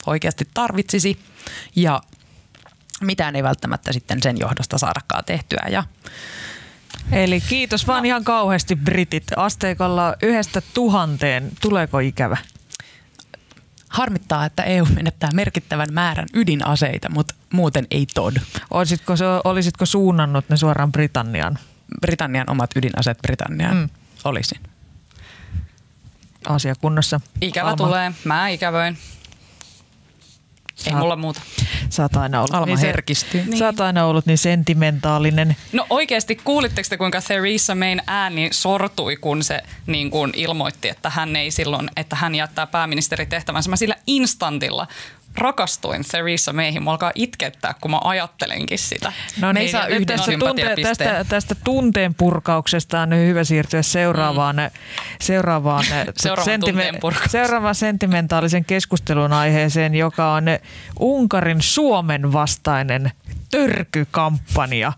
[0.06, 1.19] oikeasti tarvitsisi
[1.76, 2.02] ja
[3.02, 5.65] mitään ei välttämättä sitten sen johdosta saadakaan tehtyä.
[5.71, 5.84] Ja
[7.12, 9.24] Eli kiitos vaan ihan kauheasti Britit.
[9.36, 12.38] Asteikolla yhdestä tuhanteen, tuleeko ikävä?
[13.95, 18.36] harmittaa, että EU menettää merkittävän määrän ydinaseita, mutta muuten ei tod.
[18.71, 21.60] Olisitko, olisitko suunnannut ne suoraan Britannian?
[22.02, 23.89] Britannian omat ydinaseet Britanniaan mm.
[24.24, 24.60] olisin.
[26.48, 27.21] Asiakunnassa.
[27.41, 27.86] Ikävä Alma.
[27.86, 28.12] tulee.
[28.24, 28.98] Mä ikävöin.
[30.78, 31.42] Ei Saat, mulla muuta.
[31.90, 33.44] Sä oot aina ollut, Alma niin herkistyy.
[33.46, 33.58] Niin.
[33.58, 35.56] Sä oot aina ollut niin sentimentaalinen.
[35.72, 41.10] No oikeasti, kuulitteko te kuinka Theresa Mayn ääni sortui, kun se niin kuin ilmoitti, että
[41.10, 43.70] hän ei silloin, että hän jättää pääministeritehtävänsä.
[43.70, 44.88] Mä sillä instantilla
[45.38, 46.84] rakastuin Theresa Mayhin.
[46.84, 49.13] Mä alkaa itkettää, kun mä ajattelenkin sitä.
[49.41, 54.69] No niin, saa tästä, tunte, tästä, tästä tunteen purkauksesta on hyvä siirtyä seuraavaan, mm.
[55.21, 55.86] seuraavaan,
[56.43, 56.91] sentime,
[57.28, 60.45] seuraavaan sentimentaalisen keskustelun aiheeseen, joka on
[61.00, 63.12] Unkarin Suomen vastainen
[63.52, 64.93] törkykampanja.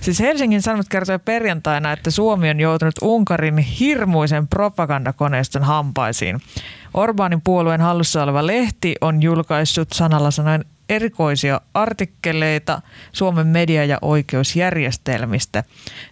[0.00, 6.40] Siis Helsingin Sanomat kertoi perjantaina, että Suomi on joutunut Unkarin hirmuisen propagandakoneiston hampaisiin.
[6.94, 15.64] Orbaanin puolueen hallussa oleva lehti on julkaissut sanalla sanoen erikoisia artikkeleita Suomen media- ja oikeusjärjestelmistä.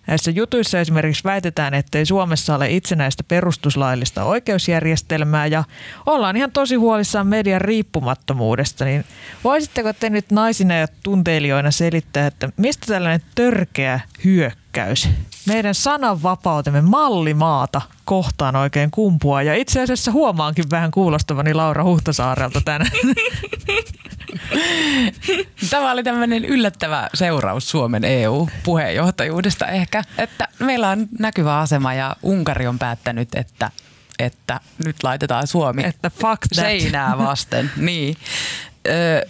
[0.07, 5.65] Näissä jutuissa esimerkiksi väitetään, ettei Suomessa ole itsenäistä perustuslaillista oikeusjärjestelmää ja
[6.07, 8.85] ollaan ihan tosi huolissaan median riippumattomuudesta.
[8.85, 9.05] Niin
[9.45, 14.01] voisitteko te nyt naisina ja tunteilijoina selittää, että mistä tällainen törkeä
[14.77, 15.09] hyökkäys
[15.47, 19.43] meidän sananvapautemme mallimaata kohtaan oikein kumpua.
[19.43, 22.91] Ja itse asiassa huomaankin vähän kuulostavani Laura Huhtasaarelta tänään.
[25.71, 32.67] Tämä oli tämmöinen yllättävä seuraus Suomen EU-puheenjohtajuudesta ehkä, että meillä on näkyvä asema ja Unkari
[32.67, 33.71] on päättänyt, että,
[34.19, 37.71] että nyt laitetaan Suomi että fuck seinää vasten.
[37.77, 38.17] niin.
[38.89, 39.27] Ö,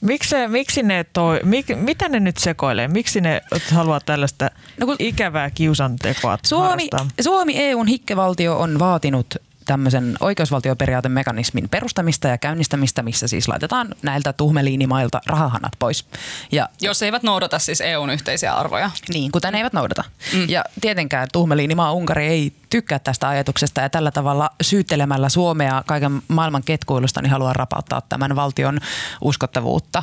[0.00, 2.88] Miksi, miksi ne toi, mik, mitä ne nyt sekoilee?
[2.88, 3.40] Miksi ne
[3.72, 4.50] haluaa tällaista
[4.80, 6.88] no kun ikävää kiusantekoa Suomi,
[7.20, 9.34] Suomi EUn hikkevaltio on vaatinut
[9.70, 16.04] tämmöisen oikeusvaltioperiaatemekanismin perustamista ja käynnistämistä, missä siis laitetaan näiltä tuhmeliinimailta rahahanat pois.
[16.52, 18.90] Ja, Jos eivät noudata siis EUn yhteisiä arvoja.
[19.14, 20.04] Niin, kuten eivät noudata.
[20.32, 20.48] Mm.
[20.48, 26.62] Ja tietenkään tuhmeliinimaa Unkari ei tykkää tästä ajatuksesta ja tällä tavalla syyttelemällä Suomea kaiken maailman
[26.64, 28.78] ketkuilusta niin haluaa rapauttaa tämän valtion
[29.20, 30.02] uskottavuutta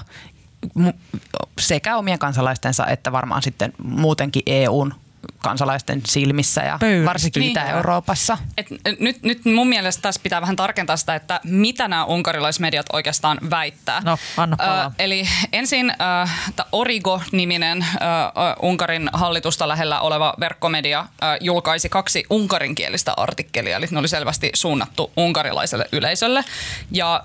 [1.60, 4.94] sekä omien kansalaistensa että varmaan sitten muutenkin EUn
[5.38, 7.06] kansalaisten silmissä ja Pöyristi.
[7.06, 7.52] varsinkin niin.
[7.52, 8.38] Itä-Euroopassa.
[8.58, 8.68] Et
[9.00, 14.02] nyt, nyt mun mielestä tässä pitää vähän tarkentaa sitä, että mitä nämä unkarilaismediat oikeastaan väittää.
[14.06, 15.94] No, anna Ö, eli ensin
[16.72, 17.98] Origo-niminen äh,
[18.62, 25.12] Unkarin hallitusta lähellä oleva verkkomedia äh, julkaisi kaksi unkarinkielistä artikkelia, eli ne oli selvästi suunnattu
[25.18, 26.44] unkarilaiselle yleisölle.
[26.92, 27.24] Ja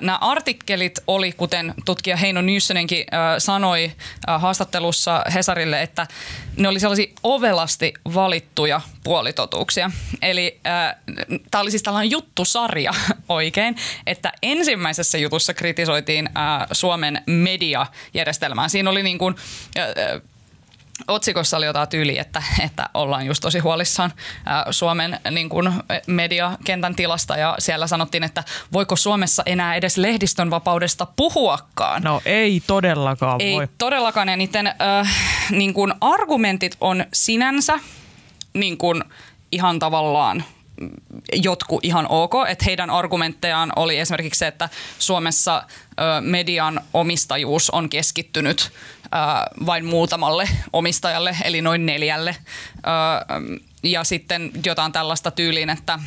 [0.00, 3.06] Nämä artikkelit oli, kuten tutkija Heino Nyyssönenkin
[3.38, 3.92] sanoi
[4.26, 6.06] haastattelussa Hesarille, että
[6.56, 9.90] ne oli sellaisia ovelasti valittuja puolitotuuksia.
[10.22, 10.60] Eli
[11.50, 12.94] tämä oli siis tällainen juttusarja
[13.28, 16.28] oikein, että ensimmäisessä jutussa kritisoitiin
[16.72, 18.68] Suomen mediajärjestelmää.
[18.68, 19.34] Siinä oli niin kuin,
[21.08, 24.12] otsikossa oli jotain tyyli, että, että ollaan just tosi huolissaan
[24.70, 25.72] Suomen niin kuin
[26.06, 32.02] mediakentän tilasta ja siellä sanottiin, että voiko Suomessa enää edes lehdistön vapaudesta puhuakaan.
[32.02, 33.62] No ei todellakaan ei voi.
[33.62, 35.16] Ei todellakaan ja niiden äh,
[35.50, 37.78] niin kuin argumentit on sinänsä
[38.54, 39.04] niin kuin
[39.52, 40.44] ihan tavallaan
[41.32, 47.88] jotkut ihan ok, että heidän argumenttejaan oli esimerkiksi se, että Suomessa ö, median omistajuus on
[47.88, 48.72] keskittynyt
[49.66, 52.36] vain muutamalle omistajalle, eli noin neljälle.
[53.82, 55.98] Ja sitten jotain tällaista tyyliin, että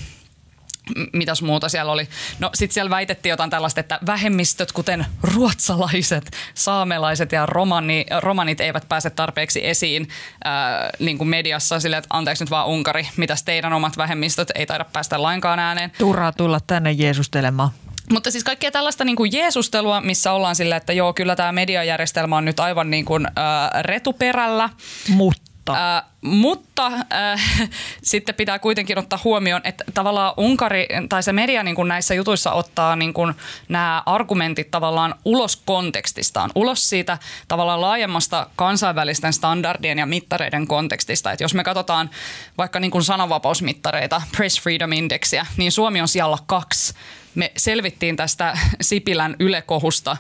[1.14, 2.08] mitäs muuta siellä oli.
[2.40, 8.90] No sitten siellä väitettiin jotain tällaista, että vähemmistöt, kuten ruotsalaiset, saamelaiset ja romani, romanit eivät
[8.90, 10.10] pääse tarpeeksi esiin
[10.44, 14.66] ää, niin kuin mediassa sille, että anteeksi nyt vaan Unkari, mitäs teidän omat vähemmistöt ei
[14.66, 15.92] taida päästä lainkaan ääneen.
[15.98, 17.72] Turhaa tulla tänne jeesustelemaan.
[18.12, 22.38] Mutta siis kaikkea tällaista niin kuin jeesustelua, missä ollaan silleen, että joo, kyllä tämä mediajärjestelmä
[22.38, 24.70] on nyt aivan niin kuin, ää, retuperällä.
[25.10, 25.74] Mutta.
[25.74, 27.42] Ää, mutta äh,
[28.04, 32.52] sitten pitää kuitenkin ottaa huomioon, että tavallaan Unkari tai se media niin kuin näissä jutuissa
[32.52, 33.34] ottaa niin kuin
[33.70, 37.18] nämä argumentit tavallaan ulos kontekstistaan, ulos siitä
[37.48, 41.32] tavallaan laajemmasta kansainvälisten standardien ja mittareiden kontekstista.
[41.32, 42.10] Että jos me katsotaan
[42.58, 46.94] vaikka niin kuin sananvapausmittareita, Press Freedom Indexia, niin Suomi on siellä kaksi
[47.36, 50.18] me selvittiin tästä Sipilän ylekohusta,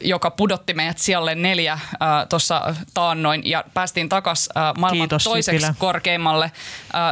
[0.00, 1.80] joka pudotti meidät siellä neljä äh,
[2.28, 5.74] tuossa taannoin ja päästiin takaisin äh, maailman Kiitos, toiseksi Sipilä.
[5.78, 6.52] korkeimmalle äh,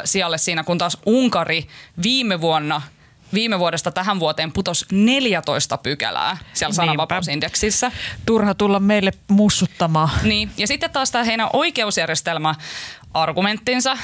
[0.04, 1.66] sijalle siinä, kun taas Unkari
[2.02, 2.82] viime vuonna–
[3.34, 7.92] viime vuodesta tähän vuoteen putos 14 pykälää siellä sananvapausindeksissä.
[8.26, 10.10] Turha tulla meille mussuttamaan.
[10.22, 12.54] Niin, ja sitten taas tämä heidän oikeusjärjestelmä
[13.14, 13.96] argumenttinsa ö,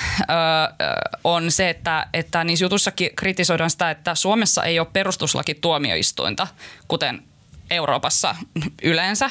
[1.24, 6.46] on se, että, että niissä jutuissa kritisoidaan sitä, että Suomessa ei ole perustuslaki tuomioistuinta,
[6.88, 7.22] kuten
[7.70, 8.36] Euroopassa
[8.82, 9.30] yleensä,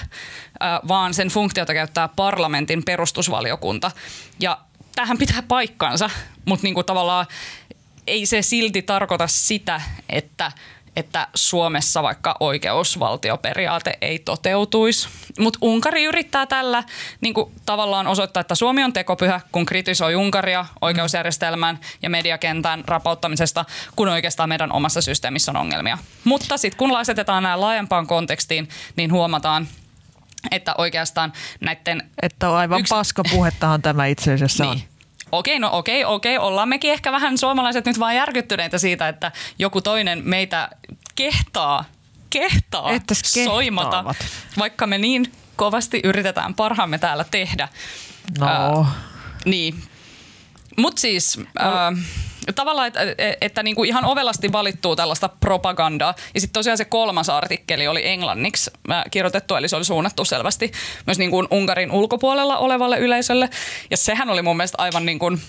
[0.88, 3.92] vaan sen funktiota käyttää parlamentin perustusvaliokunta.
[4.40, 4.60] Ja
[4.96, 6.10] tähän pitää paikkansa,
[6.46, 7.26] mutta niin kuin tavallaan
[8.08, 10.52] ei se silti tarkoita sitä, että
[10.96, 15.08] että Suomessa vaikka oikeusvaltioperiaate ei toteutuisi.
[15.40, 16.84] Mutta Unkari yrittää tällä
[17.22, 23.66] niin kuin, tavallaan osoittaa, että Suomi on tekopyhä, kun kritisoi Unkaria oikeusjärjestelmän ja mediakentän rapauttamisesta,
[23.96, 25.98] kun oikeastaan meidän omassa systeemissä on ongelmia.
[26.24, 29.68] Mutta sitten kun laisetetaan nämä laajempaan kontekstiin, niin huomataan,
[30.52, 32.10] että oikeastaan näiden...
[32.22, 32.90] Että on aivan yks...
[32.90, 34.72] paskapuhettahan tämä itse asiassa niin.
[34.72, 34.95] on
[35.38, 39.82] okei, no okei, okei, ollaan mekin ehkä vähän suomalaiset nyt vaan järkyttyneitä siitä, että joku
[39.82, 40.70] toinen meitä
[41.16, 41.86] kehtaa,
[42.30, 44.16] kehtaa Ettäs soimata,
[44.58, 47.68] vaikka me niin kovasti yritetään parhaamme täällä tehdä.
[48.40, 48.82] No.
[48.82, 48.88] Äh,
[49.46, 49.84] niin.
[50.78, 51.40] Mutta siis...
[51.60, 52.06] Äh,
[52.56, 53.00] tavallaan, että,
[53.42, 56.16] että niin kuin ihan ovelasti valittuu tällaista propagandaa.
[56.34, 58.72] Ja sitten tosiaan se kolmas artikkeli oli englanniksi
[59.12, 60.72] kirjoitettu, eli se oli suunnattu selvästi
[61.06, 63.50] myös niin kuin Unkarin ulkopuolella olevalle yleisölle.
[63.92, 65.42] Ja sehän oli mun mielestä aivan niin kuin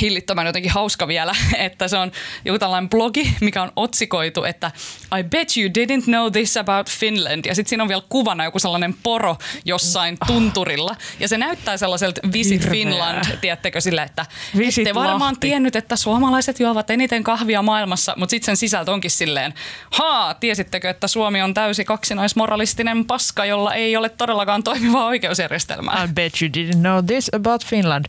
[0.00, 2.12] hillittömän jotenkin hauska vielä, että se on
[2.44, 4.70] joku tällainen blogi, mikä on otsikoitu, että
[5.18, 7.44] I bet you didn't know this about Finland.
[7.46, 10.96] Ja sitten siinä on vielä kuvana joku sellainen poro jossain tunturilla.
[11.20, 12.70] Ja se näyttää sellaiselta Visit Hirveä.
[12.70, 14.26] Finland, tiedättekö sille, että
[14.58, 15.40] Visit ette varmaan Lahti.
[15.40, 19.54] tiennyt, että suomalaiset juovat eniten kahvia maailmassa, mutta sitten sen sisältö onkin silleen,
[19.90, 26.04] haa, tiesittekö, että Suomi on täysi kaksinaismoralistinen paska, jolla ei ole todellakaan toimivaa oikeusjärjestelmää.
[26.04, 28.04] I bet you didn't know this about Finland.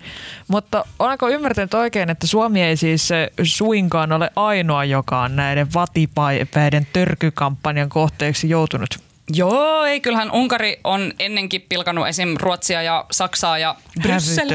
[0.47, 5.36] Mutta olenko ymmärtänyt nyt oikein, että Suomi ei siis eh, suinkaan ole ainoa, joka on
[5.36, 8.89] näiden vatipäiden törkykampanjan kohteeksi joutunut?
[9.33, 12.36] Joo, ei kyllähän Unkari on ennenkin pilkannut esim.
[12.39, 14.47] Ruotsia ja Saksaa ja Bryssel.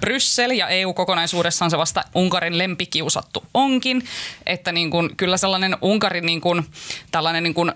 [0.00, 4.04] Bryssel ja EU kokonaisuudessaan se vasta Unkarin lempikiusattu onkin.
[4.46, 6.64] Että niin kun, kyllä sellainen Unkarin niin kun,
[7.10, 7.72] tällainen niin kun,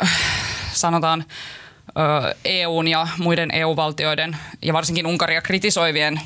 [0.72, 1.24] sanotaan
[2.44, 6.20] EUn ja muiden EU-valtioiden ja varsinkin Unkaria kritisoivien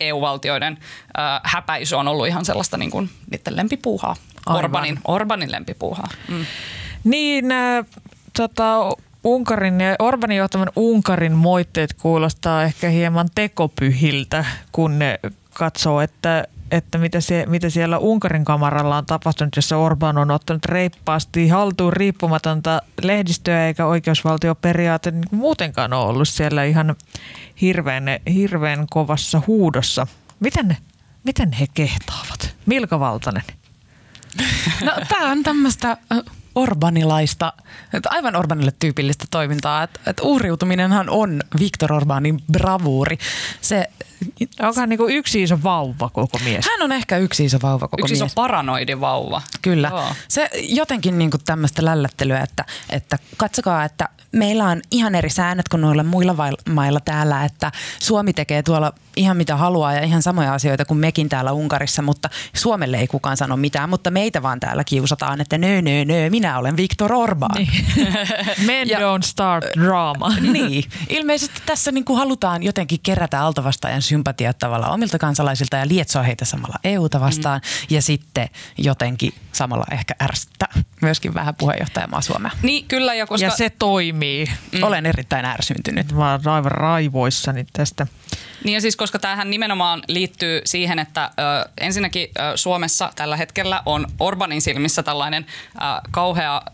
[0.00, 0.78] EU-valtioiden
[1.18, 4.16] äh, häpäisy on ollut ihan sellaista niin kuin niiden lempipuuhaa.
[4.46, 6.08] Orbanin, Orbanin lempipuuhaa.
[6.28, 6.46] Mm.
[7.04, 7.86] Niin, äh,
[8.36, 8.92] tota,
[9.24, 15.20] Unkarin ja Orbanin johtaman Unkarin moitteet kuulostaa ehkä hieman tekopyhiltä, kun ne
[15.54, 20.64] katsoo, että että mitä, se, mitä siellä Unkarin kamaralla on tapahtunut, jossa Orban on ottanut
[20.64, 26.96] reippaasti haltuun riippumatonta lehdistöä eikä oikeusvaltioperiaate niin muutenkaan ole ollut siellä ihan
[27.60, 30.06] hirveän, hirveän kovassa huudossa.
[30.40, 30.76] Miten,
[31.24, 32.54] miten he kehtaavat?
[32.66, 33.44] Milka Valtanen?
[34.84, 35.96] No tämä on tämmöistä
[36.54, 37.52] orbanilaista,
[38.10, 39.82] aivan Orbanille tyypillistä toimintaa.
[39.82, 43.18] Että et uhriutuminenhan on Viktor Orbanin bravuuri.
[43.60, 43.88] Se
[44.60, 46.66] Onko hän niinku yksi iso vauva koko mies?
[46.66, 48.20] Hän on ehkä yksi iso vauva koko yksi mies.
[48.20, 49.42] Yksi iso paranoidi vauva.
[49.62, 49.88] Kyllä.
[49.88, 50.04] Joo.
[50.28, 55.80] Se jotenkin niinku tämmöistä lällättelyä, että, että katsokaa, että meillä on ihan eri säännöt kuin
[55.80, 56.36] noilla muilla
[56.70, 61.28] mailla täällä, että Suomi tekee tuolla ihan mitä haluaa ja ihan samoja asioita kuin mekin
[61.28, 65.82] täällä Unkarissa, mutta Suomelle ei kukaan sano mitään, mutta meitä vaan täällä kiusataan, että nö,
[65.82, 67.50] nö, nö, minä olen Viktor Orban.
[67.56, 67.65] Niin.
[68.66, 70.32] Men ja, don't start drama.
[70.52, 70.84] niin.
[71.08, 76.44] Ilmeisesti tässä niin kuin halutaan jotenkin kerätä altavastajan sympatiat tavallaan omilta kansalaisilta ja lietsoa heitä
[76.44, 77.94] samalla EUta vastaan mm.
[77.94, 78.48] ja sitten
[78.78, 80.68] jotenkin samalla ehkä ärsyttää
[81.06, 82.50] myöskin vähän puheenjohtajamaa Suomea.
[82.62, 83.14] Niin, kyllä.
[83.14, 83.46] Ja, koska...
[83.46, 84.46] ja se toimii.
[84.72, 84.82] Mm.
[84.82, 86.12] Olen erittäin ärsyntynyt.
[86.12, 88.06] Mä oon aivan raivoissani tästä.
[88.64, 93.82] Niin ja siis koska tämähän nimenomaan liittyy siihen, että ö, ensinnäkin ö, Suomessa tällä hetkellä
[93.86, 95.78] on Orbanin silmissä tällainen ö,
[96.10, 96.70] kauhea ö,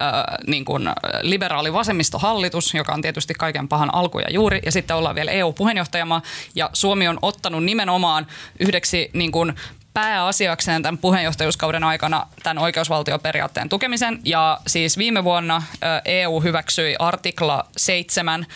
[0.46, 0.88] niin kuin
[1.22, 6.22] liberaali vasemmistohallitus, joka on tietysti kaiken pahan alku ja juuri, ja sitten ollaan vielä EU-puheenjohtajamaa,
[6.54, 8.26] ja Suomi on ottanut nimenomaan
[8.60, 9.54] yhdeksi niin kuin
[9.94, 14.20] pääasiakseen tämän puheenjohtajuuskauden aikana tämän oikeusvaltioperiaatteen tukemisen.
[14.24, 15.62] Ja siis viime vuonna
[16.04, 18.46] EU hyväksyi artikla 7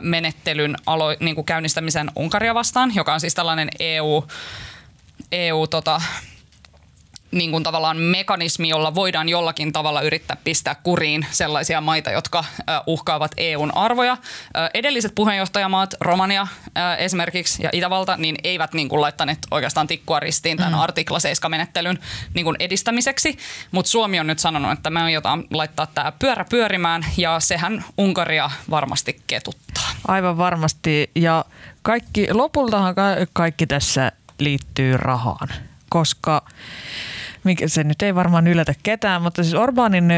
[0.00, 4.24] menettelyn alo, niin kuin käynnistämisen Unkaria vastaan, joka on siis tällainen EU
[5.32, 6.00] EU tota,
[7.34, 12.44] niin kuin tavallaan mekanismi, jolla voidaan jollakin tavalla yrittää pistää kuriin sellaisia maita, jotka
[12.86, 14.16] uhkaavat EUn arvoja.
[14.74, 16.46] Edelliset puheenjohtajamaat, Romania
[16.98, 20.78] esimerkiksi ja Itävalta, niin eivät niin kuin laittaneet oikeastaan tikkua ristiin tämän mm.
[20.78, 21.98] artikla 7-menettelyn
[22.34, 23.38] niin kuin edistämiseksi,
[23.70, 28.50] mutta Suomi on nyt sanonut, että me aiotaan laittaa tämä pyörä pyörimään ja sehän Unkaria
[28.70, 29.90] varmasti ketuttaa.
[30.08, 31.44] Aivan varmasti ja
[31.82, 32.94] kaikki, lopultahan
[33.32, 35.48] kaikki tässä liittyy rahaan,
[35.88, 36.42] koska
[37.44, 40.08] mikä se nyt ei varmaan yllätä ketään, mutta siis Orbanin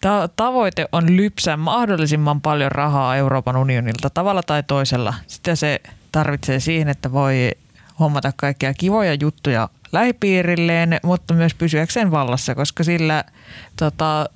[0.00, 5.14] ta- tavoite on lypsää mahdollisimman paljon rahaa Euroopan unionilta tavalla tai toisella.
[5.26, 5.80] Sitä se
[6.12, 7.50] tarvitsee siihen, että voi
[8.00, 13.24] hommata kaikkia kivoja juttuja lähipiirilleen, mutta myös pysyäkseen vallassa, koska sillä
[13.76, 14.28] tota,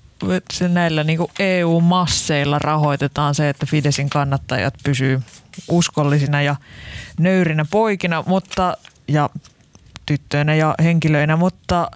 [0.68, 5.22] näillä niin EU-masseilla rahoitetaan se, että Fidesin kannattajat pysyy
[5.68, 6.56] uskollisina ja
[7.18, 8.76] nöyrinä poikina, mutta
[9.08, 9.30] ja
[10.08, 11.90] tyttöinä ja henkilöinä, mutta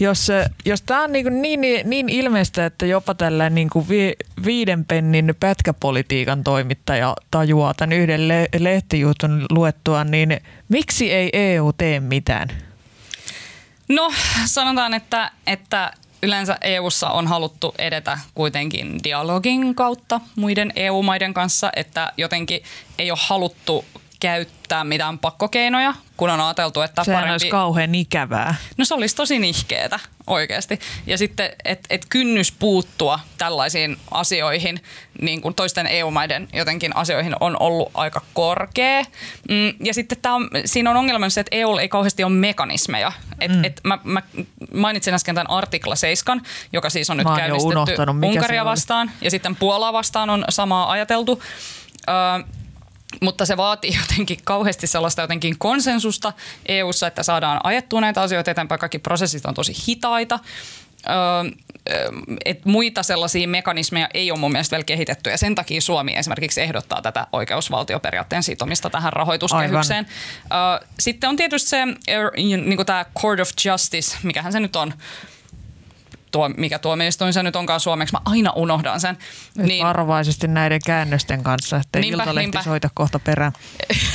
[0.00, 0.28] jos,
[0.64, 4.12] jos tämä on niin, niin, niin ilmeistä, että jopa tällä niin kuin vi,
[4.44, 12.00] viiden pennin pätkäpolitiikan toimittaja tajuaa tämän yhden le, lehtijutun luettua, niin miksi ei EU tee
[12.00, 12.48] mitään?
[13.88, 14.12] No
[14.44, 15.92] sanotaan, että, että
[16.22, 22.62] yleensä EU:ssa on haluttu edetä kuitenkin dialogin kautta muiden EU-maiden kanssa, että jotenkin
[22.98, 23.84] ei ole haluttu
[24.20, 27.32] käyttää mitään pakkokeinoja, kun on ajateltu, että Sehän parempi...
[27.32, 28.54] olisi kauhean ikävää.
[28.76, 30.80] No se olisi tosi nihkeetä oikeasti.
[31.06, 34.82] Ja sitten, että et kynnys puuttua tällaisiin asioihin,
[35.20, 39.02] niin kuin toisten EU-maiden jotenkin asioihin, on ollut aika korkea.
[39.48, 43.12] Mm, ja sitten tää on, siinä on ongelma se, että EU ei kauheasti ole mekanismeja.
[43.40, 43.64] Et, mm.
[43.64, 44.22] et mä, mä
[44.74, 46.42] mainitsin äsken tämän artikla 7,
[46.72, 49.10] joka siis on nyt käynnistetty Unkaria vastaan.
[49.20, 51.42] Ja sitten Puolaa vastaan on samaa ajateltu.
[52.08, 52.14] Öö,
[53.20, 56.32] mutta se vaatii jotenkin kauheasti sellaista jotenkin konsensusta
[56.66, 58.78] EU:ssa, että saadaan ajettua näitä asioita eteenpäin.
[58.78, 60.38] Kaikki prosessit on tosi hitaita.
[61.08, 61.50] Öö,
[62.44, 66.60] et muita sellaisia mekanismeja ei ole mun mielestä vielä kehitetty ja sen takia Suomi esimerkiksi
[66.60, 70.06] ehdottaa tätä oikeusvaltioperiaatteen sitomista tähän rahoituskehykseen.
[70.52, 74.94] Öö, sitten on tietysti se er, niin tämä Court of Justice, mikähän se nyt on,
[76.34, 79.18] tuo, mikä tuomioistuin se nyt onkaan suomeksi, mä aina unohdan sen.
[79.56, 82.62] Nyt niin, varovaisesti näiden käännösten kanssa, että niinpä, Iltalehti niinpä.
[82.62, 83.52] soita kohta perään.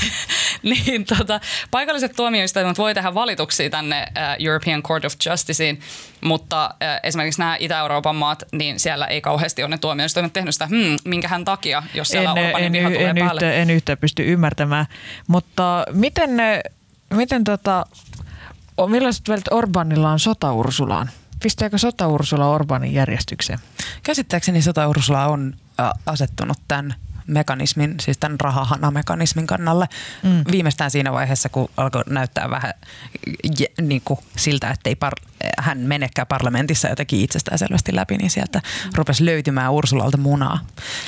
[0.64, 1.40] niin, tota,
[1.72, 5.80] paikalliset tuomioistuimet voi tehdä valituksia tänne uh, European Court of Justiceen,
[6.22, 10.68] mutta uh, esimerkiksi nämä Itä-Euroopan maat, niin siellä ei kauheasti ole ne tuomioistuimet tehnyt sitä,
[10.68, 13.42] hmm, minkähän takia, jos siellä en, Orbanin en, viha tulee en päälle.
[13.42, 14.86] Yhtä, en yhtä pysty ymmärtämään,
[15.28, 16.62] mutta miten, ne,
[17.14, 17.86] miten tota,
[18.88, 21.10] millaiset välit Orbanilla on sota Ursulaan?
[21.44, 23.60] Pistääkö sota Ursula Orbanin järjestykseen?
[24.04, 25.54] Käsittääkseni sota Ursula on
[26.06, 26.96] asettunut tämän
[27.28, 29.90] mekanismin, siis tämän rahahanamekanismin kannalle
[30.24, 30.44] mm.
[30.52, 32.74] viimeistään siinä vaiheessa, kun alkoi näyttää vähän
[33.82, 38.60] niin kuin siltä, että ei par- hän menekään parlamentissa jotenkin itsestään selvästi läpi, niin sieltä
[38.86, 38.92] mm.
[38.96, 40.60] rupesi löytymään Ursulalta munaa.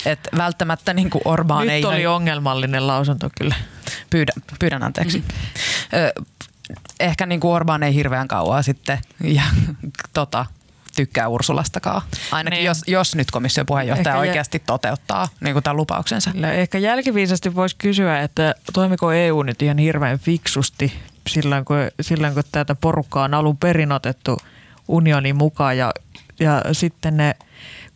[0.05, 1.85] Et välttämättä niin kuin Orbán Nyt ei...
[1.85, 3.55] oli ongelmallinen lausunto kyllä.
[4.09, 5.17] Pyydän, pyydän anteeksi.
[5.17, 6.40] Mm-hmm
[6.99, 9.43] ehkä niin kuin Orban ei hirveän kauan sitten ja
[10.13, 10.45] tota,
[10.95, 12.01] tykkää Ursulastakaan.
[12.31, 12.65] Ainakin niin.
[12.65, 14.63] jos, jos nyt komission puheenjohtaja ehkä oikeasti jä...
[14.65, 16.31] toteuttaa niin kuin tämän lupauksensa.
[16.53, 20.93] Ehkä jälkiviisasti voisi kysyä, että toimiko EU nyt ihan hirveän fiksusti
[21.29, 24.37] silloin, kun, silloin, kun tätä porukkaa on alun perin otettu
[24.87, 25.93] unionin mukaan ja,
[26.39, 27.35] ja sitten ne–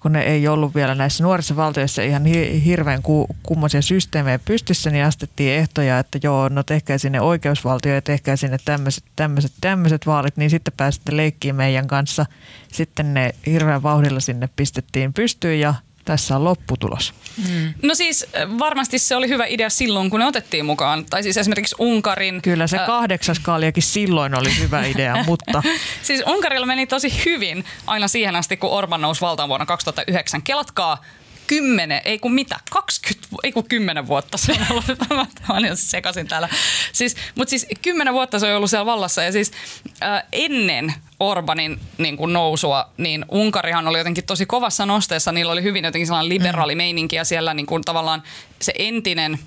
[0.05, 2.25] kun ne ei ollut vielä näissä nuorissa valtioissa ihan
[2.65, 3.01] hirveän
[3.43, 8.57] kummoisia systeemejä pystyssä, niin astettiin ehtoja, että joo, no tehkää sinne oikeusvaltio ja tehkää sinne
[8.65, 12.25] tämmöiset, tämmöiset, tämmöiset vaalit, niin sitten pääsitte leikkiin meidän kanssa.
[12.71, 15.73] Sitten ne hirveän vauhdilla sinne pistettiin pystyyn ja
[16.05, 17.13] tässä on lopputulos.
[17.37, 17.73] Mm.
[17.81, 18.25] No siis
[18.59, 21.05] varmasti se oli hyvä idea silloin, kun ne otettiin mukaan.
[21.05, 22.41] Tai siis esimerkiksi Unkarin...
[22.41, 25.63] Kyllä se kahdeksas kaaliakin silloin oli hyvä idea, mutta...
[26.03, 30.41] siis Unkarilla meni tosi hyvin aina siihen asti, kun Orban nousi valtaan vuonna 2009.
[30.41, 31.03] Kelatkaa
[31.47, 34.85] kymmenen, ei kun mitä, 20, ei kun kymmenen vuotta se on ollut,
[35.47, 36.49] mä olen sekaisin täällä.
[36.93, 39.51] Siis, mutta siis kymmenen vuotta se on ollut siellä vallassa ja siis
[40.03, 45.63] äh, ennen Orbanin niin kuin nousua, niin Unkarihan oli jotenkin tosi kovassa nosteessa, niillä oli
[45.63, 46.77] hyvin jotenkin sellainen liberaali mm.
[46.77, 48.23] meininki ja siellä niin kuin tavallaan
[48.61, 49.39] se entinen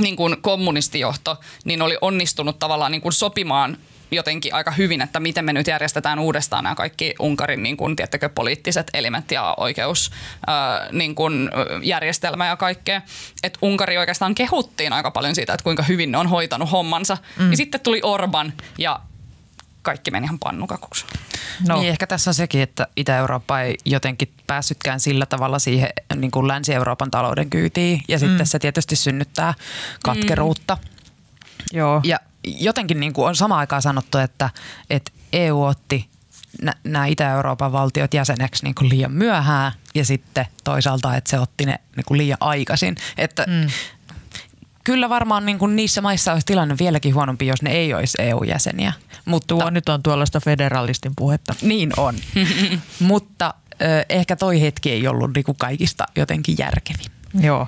[0.00, 3.78] niin kuin kommunistijohto, niin oli onnistunut tavallaan niin kuin sopimaan
[4.12, 8.28] jotenkin aika hyvin, että miten me nyt järjestetään uudestaan nämä kaikki Unkarin niin kuin, tiettäkö,
[8.28, 10.10] poliittiset elimet ja oikeus
[10.46, 11.50] ää, niin kuin,
[11.82, 13.02] järjestelmä ja kaikkea.
[13.42, 17.18] Että Unkari oikeastaan kehuttiin aika paljon siitä, että kuinka hyvin ne on hoitanut hommansa.
[17.38, 17.50] Mm.
[17.50, 19.00] Ja sitten tuli Orban ja
[19.82, 21.04] kaikki meni ihan pannukakuksi.
[21.68, 21.80] No.
[21.80, 26.48] Niin ehkä tässä on sekin, että Itä-Eurooppa ei jotenkin päässytkään sillä tavalla siihen niin kuin
[26.48, 28.02] Länsi-Euroopan talouden kyytiin.
[28.08, 28.20] Ja mm.
[28.20, 29.54] sitten se tietysti synnyttää
[30.02, 30.74] katkeruutta.
[30.80, 31.78] Mm.
[31.78, 32.00] Joo.
[32.04, 34.50] Ja jotenkin niin kuin on sama aikaan sanottu, että,
[34.90, 36.08] että EU otti
[36.84, 41.78] nämä Itä-Euroopan valtiot jäseneksi niin kuin liian myöhään ja sitten toisaalta, että se otti ne
[41.96, 42.96] niin kuin liian aikaisin.
[43.18, 43.70] Että mm.
[44.84, 48.92] Kyllä varmaan niin kuin niissä maissa olisi tilanne vieläkin huonompi, jos ne ei olisi EU-jäseniä.
[49.24, 51.54] Mutta Tuo nyt on tuollaista federalistin puhetta.
[51.62, 52.14] Niin on,
[52.98, 57.02] mutta ö, ehkä toi hetki ei ollut niin kuin kaikista jotenkin järkevi.
[57.40, 57.66] Joo.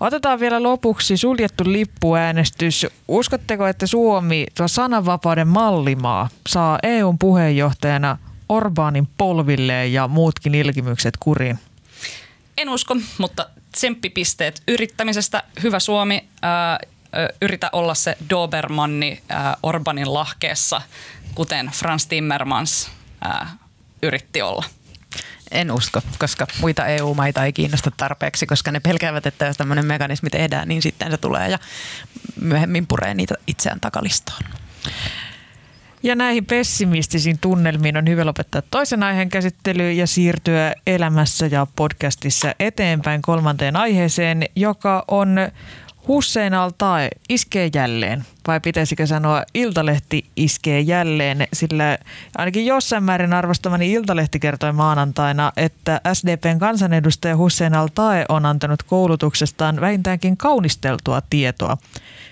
[0.00, 2.86] Otetaan vielä lopuksi suljettu lippuäänestys.
[3.08, 8.18] Uskotteko, että Suomi, tuo sananvapauden mallimaa, saa EUn puheenjohtajana
[8.48, 11.58] Orbaanin polvilleen ja muutkin ilkimykset kuriin?
[12.56, 15.42] En usko, mutta tsemppipisteet yrittämisestä.
[15.62, 16.78] Hyvä Suomi, ää,
[17.42, 20.82] yritä olla se Dobermanni ää, Orbanin lahkeessa,
[21.34, 22.90] kuten Franz Timmermans
[23.24, 23.56] ää,
[24.02, 24.64] yritti olla.
[25.56, 30.30] En usko, koska muita EU-maita ei kiinnosta tarpeeksi, koska ne pelkäävät, että jos tämmöinen mekanismi
[30.30, 31.58] tehdään, niin sitten se tulee ja
[32.40, 34.40] myöhemmin puree niitä itseään takalistoon.
[36.02, 42.54] Ja näihin pessimistisiin tunnelmiin on hyvä lopettaa toisen aiheen käsittely ja siirtyä elämässä ja podcastissa
[42.60, 45.36] eteenpäin kolmanteen aiheeseen, joka on
[46.08, 46.70] Hussein al
[47.28, 51.98] iskee jälleen, vai pitäisikö sanoa Iltalehti iskee jälleen, sillä
[52.38, 57.88] ainakin jossain määrin arvostamani Iltalehti kertoi maanantaina, että SDPn kansanedustaja Hussein al
[58.28, 61.76] on antanut koulutuksestaan vähintäänkin kaunisteltua tietoa.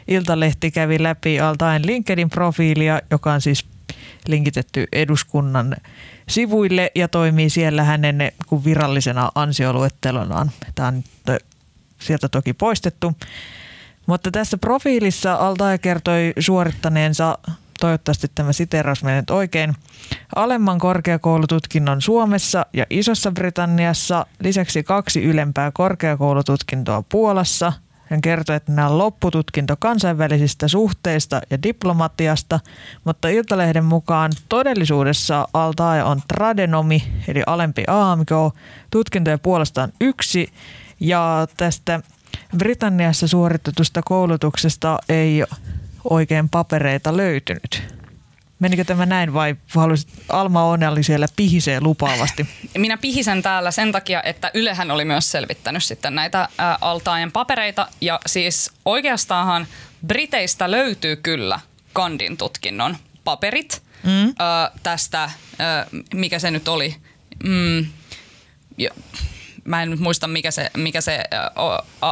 [0.09, 3.67] Iltalehti kävi läpi Altaen LinkedIn-profiilia, joka on siis
[4.27, 5.77] linkitetty eduskunnan
[6.29, 8.33] sivuille ja toimii siellä hänen
[8.65, 10.51] virallisena ansioluettelonaan.
[10.75, 11.03] Tämä on
[12.01, 13.13] sieltä toki poistettu.
[14.07, 17.39] Mutta tässä profiilissa Altaja kertoi suorittaneensa,
[17.81, 19.75] toivottavasti tämä siteraus menee oikein,
[20.37, 27.73] alemman korkeakoulututkinnon Suomessa ja Isossa Britanniassa, lisäksi kaksi ylempää korkeakoulututkintoa Puolassa.
[28.11, 32.61] Hän kertoi, että nämä on loppututkinto kansainvälisistä suhteista ja diplomatiasta,
[33.05, 38.31] mutta Iltalehden mukaan todellisuudessa Altaja on tradenomi, eli alempi AMK,
[38.91, 40.53] tutkintoja puolestaan yksi,
[41.01, 42.01] ja tästä
[42.59, 45.45] Britanniassa suoritetusta koulutuksesta ei
[46.05, 47.83] oikein papereita löytynyt.
[48.59, 52.47] Menikö tämä näin vai haluaisit, Alma One siellä pihisee lupaavasti?
[52.79, 57.89] Minä pihisen täällä sen takia, että Ylehän oli myös selvittänyt sitten näitä ää, Altaajan papereita.
[58.01, 59.67] Ja siis oikeastaanhan
[60.07, 61.61] Briteistä löytyy kyllä
[61.93, 64.35] kandin tutkinnon paperit mm.
[64.39, 66.97] ää, tästä, ää, mikä se nyt oli,
[67.45, 67.87] mm,
[69.65, 71.51] mä en nyt muista mikä se, mikä se ä,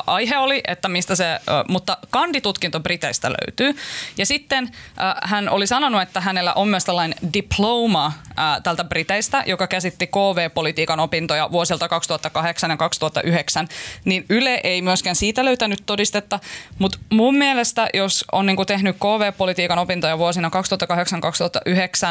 [0.06, 3.76] aihe oli, että mistä se, ä, mutta kanditutkinto Briteistä löytyy.
[4.18, 9.42] Ja sitten ä, hän oli sanonut, että hänellä on myös tällainen diploma ä, tältä Briteistä,
[9.46, 13.68] joka käsitti KV-politiikan opintoja vuosilta 2008 ja 2009,
[14.04, 16.40] niin Yle ei myöskään siitä löytänyt todistetta,
[16.78, 20.50] mutta mun mielestä, jos on niinku tehnyt KV-politiikan opintoja vuosina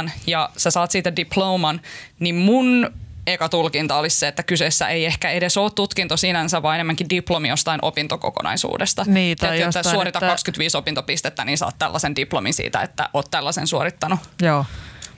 [0.07, 1.81] 2008-2009 ja sä saat siitä diploman,
[2.19, 2.91] niin mun
[3.27, 7.49] eka tulkinta olisi se, että kyseessä ei ehkä edes ole tutkinto sinänsä, vaan enemmänkin diplomi
[7.49, 9.03] jostain opintokokonaisuudesta.
[9.07, 10.27] Niin, tai Tiedätkö, jostain, että suorita että...
[10.27, 14.19] 25 opintopistettä, niin saat tällaisen diplomin siitä, että oot tällaisen suorittanut.
[14.41, 14.65] Joo,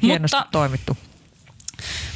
[0.02, 0.98] hienosti Mutta, toimittu.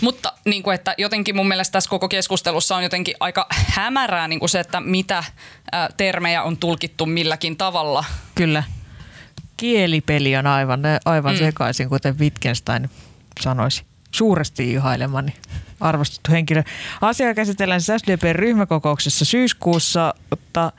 [0.01, 4.39] Mutta niin kuin, että jotenkin mun mielestä tässä koko keskustelussa on jotenkin aika hämärää niin
[4.39, 5.23] kuin se, että mitä ä,
[5.97, 8.05] termejä on tulkittu milläkin tavalla.
[8.35, 8.63] Kyllä.
[9.57, 11.39] Kielipeli on aivan, aivan mm.
[11.39, 12.89] sekaisin, kuten Wittgenstein
[13.41, 13.85] sanoisi
[14.17, 15.33] suuresti ihailemani
[15.79, 16.63] arvostettu henkilö.
[17.01, 20.71] Asiaa käsitellään siis SDP-ryhmäkokouksessa syyskuussa, mutta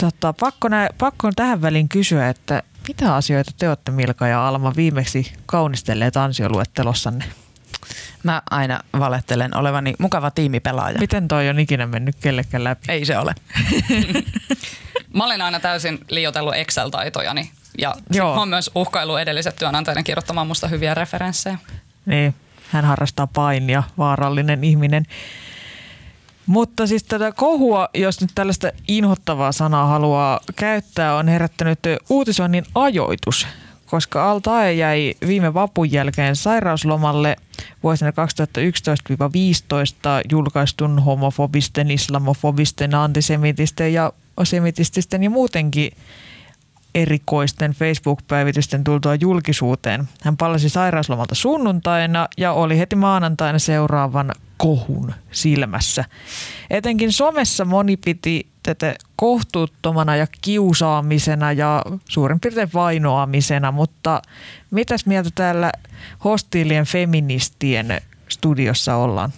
[0.00, 4.76] tota, pakko, nä, pakko tähän väliin kysyä, että mitä asioita te olette Milka ja Alma
[4.76, 7.24] viimeksi kaunistelleet ansioluettelossanne?
[8.22, 10.98] Mä aina valettelen olevani mukava tiimipelaaja.
[10.98, 12.92] Miten toi on ikinä mennyt kellekään läpi?
[12.92, 13.34] Ei se ole.
[15.14, 20.68] Mä olen aina täysin liiotellut Excel-taitojani ja mä oon myös uhkailu edelliset työnantajien kirjoittamaan musta
[20.68, 21.58] hyviä referenssejä.
[22.06, 22.34] Niin,
[22.68, 25.06] hän harrastaa painia, vaarallinen ihminen.
[26.46, 33.46] Mutta siis tätä kohua, jos nyt tällaista inhottavaa sanaa haluaa käyttää, on herättänyt uutisoinnin ajoitus,
[33.86, 37.36] koska Altae jäi viime vapun jälkeen sairauslomalle
[37.82, 38.14] vuosina 2011-2015
[40.30, 44.12] julkaistun homofobisten, islamofobisten, antisemitisten ja
[44.44, 45.92] semitististen ja muutenkin
[46.96, 50.08] erikoisten Facebook-päivitysten tultua julkisuuteen.
[50.22, 56.04] Hän palasi sairauslomalta sunnuntaina ja oli heti maanantaina seuraavan kohun silmässä.
[56.70, 64.22] Etenkin somessa moni piti tätä kohtuuttomana ja kiusaamisena ja suurin piirtein vainoamisena, mutta
[64.70, 65.72] mitäs mieltä täällä
[66.24, 69.32] hostiilien feministien studiossa ollaan?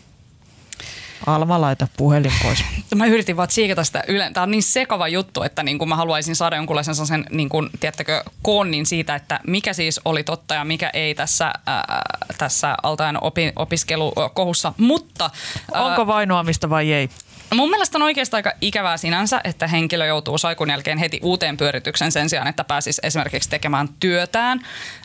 [1.27, 2.65] Alma, laita puhelin pois.
[2.95, 4.31] Mä yritin vaan tsiikata sitä yle.
[4.33, 7.71] Tämä on niin sekava juttu, että niin kuin mä haluaisin saada jonkunlaisen sellaisen, niin kuin,
[7.81, 12.03] tiedättekö, koonnin siitä, että mikä siis oli totta ja mikä ei tässä, ää,
[12.39, 14.73] tässä altajan opi, opiskelukohussa.
[14.79, 15.31] Mutta...
[15.75, 17.09] Ää, Onko vainoamista vai ei?
[17.55, 22.13] Mun mielestä on oikeastaan aika ikävää sinänsä, että henkilö joutuu saikun jälkeen heti uuteen pyöritykseen
[22.13, 24.61] sen sijaan, että pääsisi esimerkiksi tekemään työtään.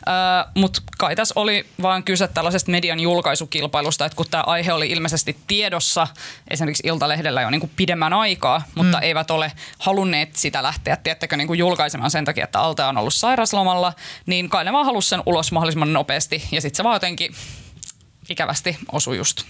[0.08, 0.14] Öö,
[0.54, 5.36] Mutta kai tässä oli vaan kyse tällaisesta median julkaisukilpailusta, että kun tämä aihe oli ilmeisesti
[5.46, 6.06] tiedossa
[6.50, 9.02] esimerkiksi Iltalehdellä jo niinku pidemmän aikaa, mutta mm.
[9.02, 13.92] eivät ole halunneet sitä lähteä, tiettäkö, niinku julkaisemaan sen takia, että Alta on ollut sairaslomalla,
[14.26, 17.34] niin kai ne vaan halusi sen ulos mahdollisimman nopeasti ja sitten se vaan jotenkin
[18.28, 19.42] ikävästi osui just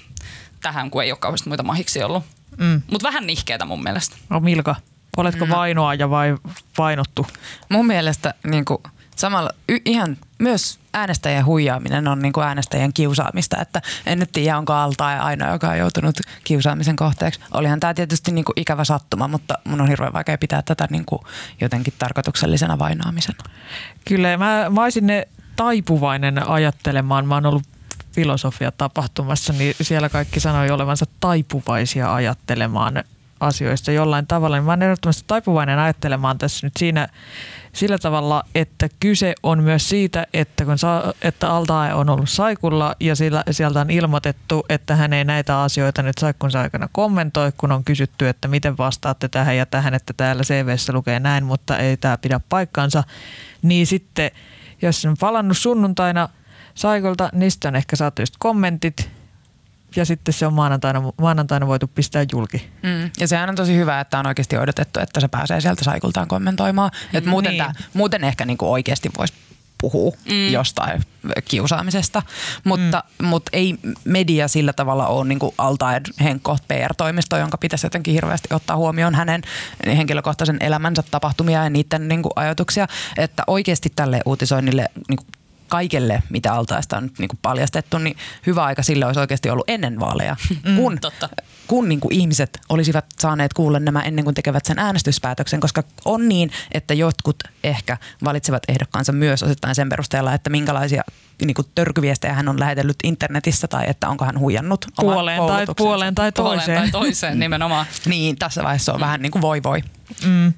[0.63, 2.25] tähän, kun ei ole kauheasti muita mahiksi ollut.
[2.59, 2.83] Mm.
[2.91, 4.17] Mutta vähän nihkeetä mun mielestä.
[4.29, 4.77] No Milka,
[5.17, 5.53] oletko mm.
[5.53, 6.37] vainoaja vai
[6.79, 7.27] vainottu?
[7.69, 8.79] Mun mielestä niin kuin,
[9.17, 13.57] samalla y- ihan myös äänestäjien huijaaminen on niin kuin äänestäjien kiusaamista.
[13.61, 17.41] Että en nyt tiedä, onko Alta ainoa, joka on joutunut kiusaamisen kohteeksi.
[17.55, 21.05] Olihan tämä tietysti niin kuin ikävä sattuma, mutta mun on hirveän vaikea pitää tätä niin
[21.05, 21.23] kuin
[21.61, 23.45] jotenkin tarkoituksellisena vainoamisena.
[24.09, 27.27] Kyllä, mä, mä olisin ne taipuvainen ajattelemaan.
[27.27, 27.74] Mä oon ollut
[28.15, 33.05] filosofia tapahtumassa, niin siellä kaikki sanoi olevansa taipuvaisia ajattelemaan
[33.41, 34.57] asioista jollain tavalla.
[34.57, 37.09] Niin mä olen ehdottomasti taipuvainen ajattelemaan tässä nyt siinä
[37.73, 42.95] sillä tavalla, että kyse on myös siitä, että kun sa, että Altae on ollut saikulla
[43.01, 47.73] ja sillä, sieltä on ilmoitettu, että hän ei näitä asioita nyt saikkunsa aikana kommentoi, kun
[47.73, 51.97] on kysytty, että miten vastaatte tähän ja tähän, että täällä CVssä lukee näin, mutta ei
[51.97, 53.05] tämä pidä paikkaansa,
[53.63, 54.31] niin sitten
[54.83, 56.29] jos on palannut sunnuntaina–
[56.75, 59.11] Saikolta, niistä on ehkä saatu just kommentit
[59.97, 62.71] ja sitten se on maanantaina, maanantaina voitu pistää julki.
[62.83, 63.11] Mm.
[63.21, 66.91] Ja sehän on tosi hyvä, että on oikeasti odotettu, että se pääsee sieltä Saikultaan kommentoimaan.
[67.13, 67.65] Mm, Et muuten, niin.
[67.65, 69.35] tää, muuten ehkä niinku oikeasti voisi
[69.81, 70.49] puhua mm.
[70.49, 71.03] jostain
[71.45, 72.23] kiusaamisesta,
[72.65, 73.27] mutta, mm.
[73.27, 78.77] mutta ei media sillä tavalla ole niin altaen Henkko PR-toimisto, jonka pitäisi jotenkin hirveästi ottaa
[78.77, 79.43] huomioon hänen
[79.87, 85.27] henkilökohtaisen elämänsä tapahtumia ja niiden niin kuin ajatuksia, että oikeasti tälle uutisoinnille niin kuin
[85.75, 88.17] kaikelle, mitä altaista on nyt niin kuin paljastettu, niin
[88.47, 91.29] hyvä aika sille olisi oikeasti ollut ennen vaaleja, mm, kun, totta.
[91.67, 96.29] kun niin kuin ihmiset olisivat saaneet kuulla nämä ennen kuin tekevät sen äänestyspäätöksen, koska on
[96.29, 101.03] niin, että jotkut ehkä valitsevat ehdokkaansa myös osittain sen perusteella, että minkälaisia
[101.45, 106.15] niin kuin törkyviestejä hän on lähetellyt internetissä tai että onko hän huijannut puoleen tai, puoleen
[106.15, 106.65] tai toiseen.
[106.65, 107.87] Puoleen tai toiseen nimenomaan.
[108.07, 109.05] niin, tässä vaiheessa on mm.
[109.05, 109.83] vähän niin kuin voi voi.
[110.25, 110.53] Mm.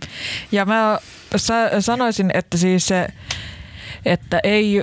[0.52, 0.98] Ja mä
[1.80, 3.08] sanoisin, että siis se
[4.06, 4.82] että ei,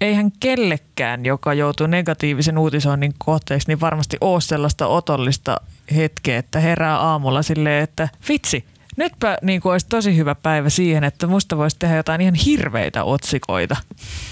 [0.00, 5.60] eihän kellekään, joka joutuu negatiivisen uutisoinnin kohteeksi, niin varmasti ole sellaista otollista
[5.96, 8.64] hetkeä, että herää aamulla silleen, että vitsi,
[8.96, 13.04] nytpä niin kuin olisi tosi hyvä päivä siihen, että musta voisi tehdä jotain ihan hirveitä
[13.04, 13.76] otsikoita.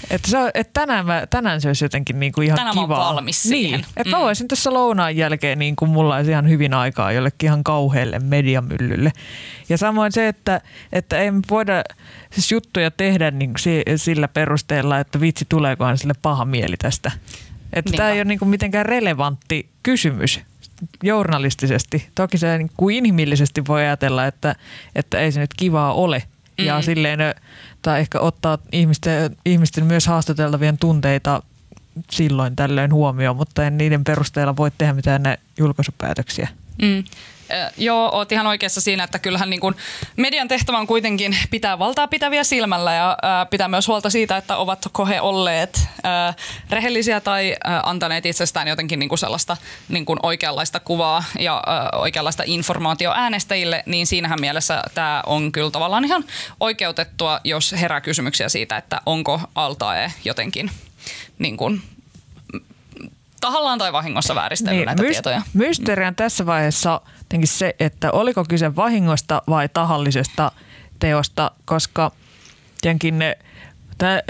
[0.09, 2.87] Että, se, että tänään, mä, tänään se olisi jotenkin niin kuin ihan tänään kivaa.
[2.87, 3.79] Tänään valmis siihen.
[3.79, 4.09] Niin, että mm.
[4.09, 8.19] mä voisin tässä lounaan jälkeen, niin kuin mulla olisi ihan hyvin aikaa jollekin ihan kauhealle
[8.19, 9.11] mediamyllylle.
[9.69, 10.61] Ja samoin se, että,
[10.91, 11.83] että ei voida
[12.31, 13.53] siis juttuja tehdä niin
[13.95, 17.11] sillä perusteella, että vitsi tuleekohan sille paha mieli tästä.
[17.73, 20.39] Että tämä ei ole niin kuin mitenkään relevantti kysymys
[21.03, 22.09] journalistisesti.
[22.15, 24.55] Toki se niin kuin inhimillisesti voi ajatella, että,
[24.95, 26.17] että ei se nyt kivaa ole.
[26.17, 26.65] Mm-hmm.
[26.65, 27.19] Ja silleen,
[27.81, 31.43] tai ehkä ottaa ihmisten, ihmisten myös haastateltavien tunteita
[32.11, 35.23] silloin tällöin huomioon, mutta en niiden perusteella voi tehdä mitään
[35.57, 36.47] julkaisupäätöksiä.
[36.81, 37.03] Mm.
[37.77, 39.75] Joo, oot ihan oikeassa siinä, että kyllähän niin kuin
[40.17, 44.57] median tehtävä on kuitenkin pitää valtaa pitäviä silmällä ja ää, pitää myös huolta siitä, että
[44.57, 45.87] ovatko he olleet
[46.69, 49.57] rehellisiä tai antaneet itsestään jotenkin niin kuin sellaista
[49.89, 55.71] niin kuin oikeanlaista kuvaa ja ää, oikeanlaista informaatio äänestäjille, niin siinähän mielessä tämä on kyllä
[55.71, 56.25] tavallaan ihan
[56.59, 60.71] oikeutettua, jos herää kysymyksiä siitä, että onko altae jotenkin
[61.39, 61.81] niin kuin
[63.43, 65.41] tahallaan tai vahingossa vääristellyt niin, näitä myst- tietoja.
[65.53, 67.01] Mysteeri on tässä vaiheessa
[67.45, 70.51] se, että oliko kyse vahingosta vai tahallisesta
[70.99, 72.11] teosta, koska
[72.81, 73.37] tietenkin ne,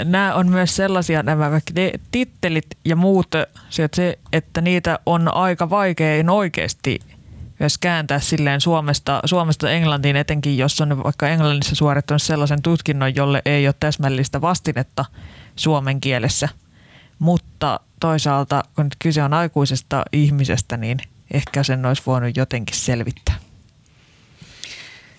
[0.04, 1.74] nämä on myös sellaisia, nämä kaikki
[2.12, 3.28] tittelit ja muut,
[3.70, 7.00] se, että niitä on aika vaikein oikeasti
[7.60, 13.42] myös kääntää silleen Suomesta, Suomesta Englantiin, etenkin jos on vaikka Englannissa suorittanut sellaisen tutkinnon, jolle
[13.46, 15.06] ei ole täsmällistä vastinetta
[15.56, 16.50] suomen kielessä.
[17.20, 20.98] Mutta toisaalta, kun nyt kyse on aikuisesta ihmisestä, niin
[21.34, 23.36] ehkä sen olisi voinut jotenkin selvittää.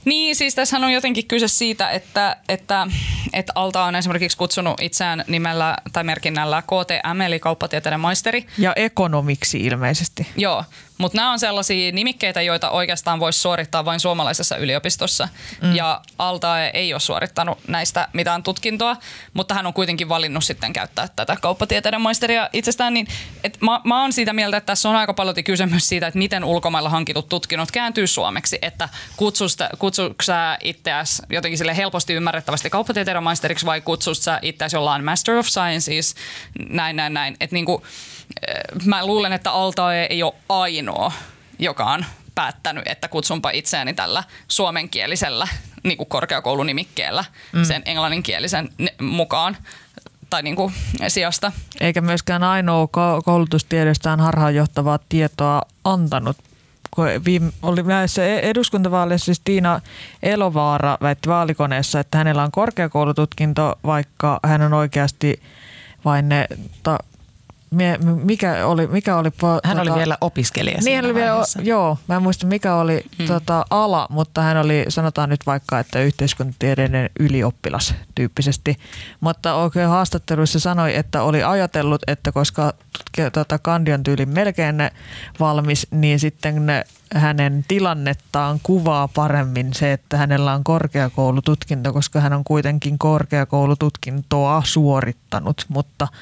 [0.05, 2.87] Niin, siis tässä on jotenkin kyse siitä, että, että,
[3.33, 8.47] että Alta on esimerkiksi kutsunut itseään nimellä tai merkinnällä KTM, eli kauppatieteiden maisteri.
[8.59, 10.27] Ja ekonomiksi ilmeisesti.
[10.37, 10.65] Joo,
[10.99, 15.29] Mutta nämä on sellaisia nimikkeitä, joita oikeastaan voisi suorittaa vain suomalaisessa yliopistossa.
[15.63, 15.77] Mm.
[15.77, 18.97] Ja Altae ei ole suorittanut näistä mitään tutkintoa,
[19.33, 22.95] mutta hän on kuitenkin valinnut sitten käyttää tätä kauppatieteiden maisteria itsestään.
[22.95, 23.07] Niin,
[23.45, 26.45] et mä, mä oon siitä mieltä, että tässä on aika paljon kysymys siitä, että miten
[26.45, 28.59] ulkomailla hankitut tutkinnot kääntyy suomeksi.
[28.63, 28.89] Että
[29.79, 35.35] kutsuuko sä itseäsi jotenkin sille helposti ymmärrettävästi kauppatieteiden maisteriksi vai kutsuuko sä itseäsi jollain Master
[35.35, 36.15] of Sciences,
[36.69, 37.37] näin, näin, näin.
[37.41, 37.83] Että niinku,
[38.85, 40.35] mä luulen, että Altae ei ole
[40.89, 41.13] ainoa,
[41.59, 42.05] joka on
[42.35, 45.49] päättänyt, että kutsunpa itseäni tällä suomenkielisellä
[45.85, 47.65] niin kuin korkeakoulunimikkeellä mm.
[47.65, 48.69] sen englanninkielisen
[49.01, 49.57] mukaan
[50.31, 50.73] tai niin kuin
[51.09, 51.53] sijasta.
[51.81, 52.89] Eikä myöskään ainoa
[53.25, 56.37] koulutustiedostaan harhaanjohtavaa tietoa antanut.
[57.25, 59.81] Viime, oli näissä e- eduskuntavaaleissa siis Tiina
[60.23, 65.43] Elovaara väitti vaalikoneessa, että hänellä on korkeakoulututkinto, vaikka hän on oikeasti
[66.05, 66.47] vain ne
[66.83, 66.99] ta,
[68.25, 69.31] mikä oli, mikä oli
[69.65, 73.05] hän tota, oli vielä opiskelija niin, hän oli vielä, Joo, mä en muista mikä oli
[73.19, 73.27] hmm.
[73.27, 78.77] tota, ala, mutta hän oli, sanotaan nyt vaikka, että yhteiskuntatieteiden ylioppilas tyyppisesti.
[79.21, 82.73] Mutta oikein haastatteluissa sanoi, että oli ajatellut, että koska
[83.33, 84.77] tota, kandion tyyli melkein
[85.41, 92.33] valmis, niin sitten ne, hänen tilannettaan kuvaa paremmin se, että hänellä on korkeakoulututkinto, koska hän
[92.33, 96.09] on kuitenkin korkeakoulututkintoa suorittanut, mutta–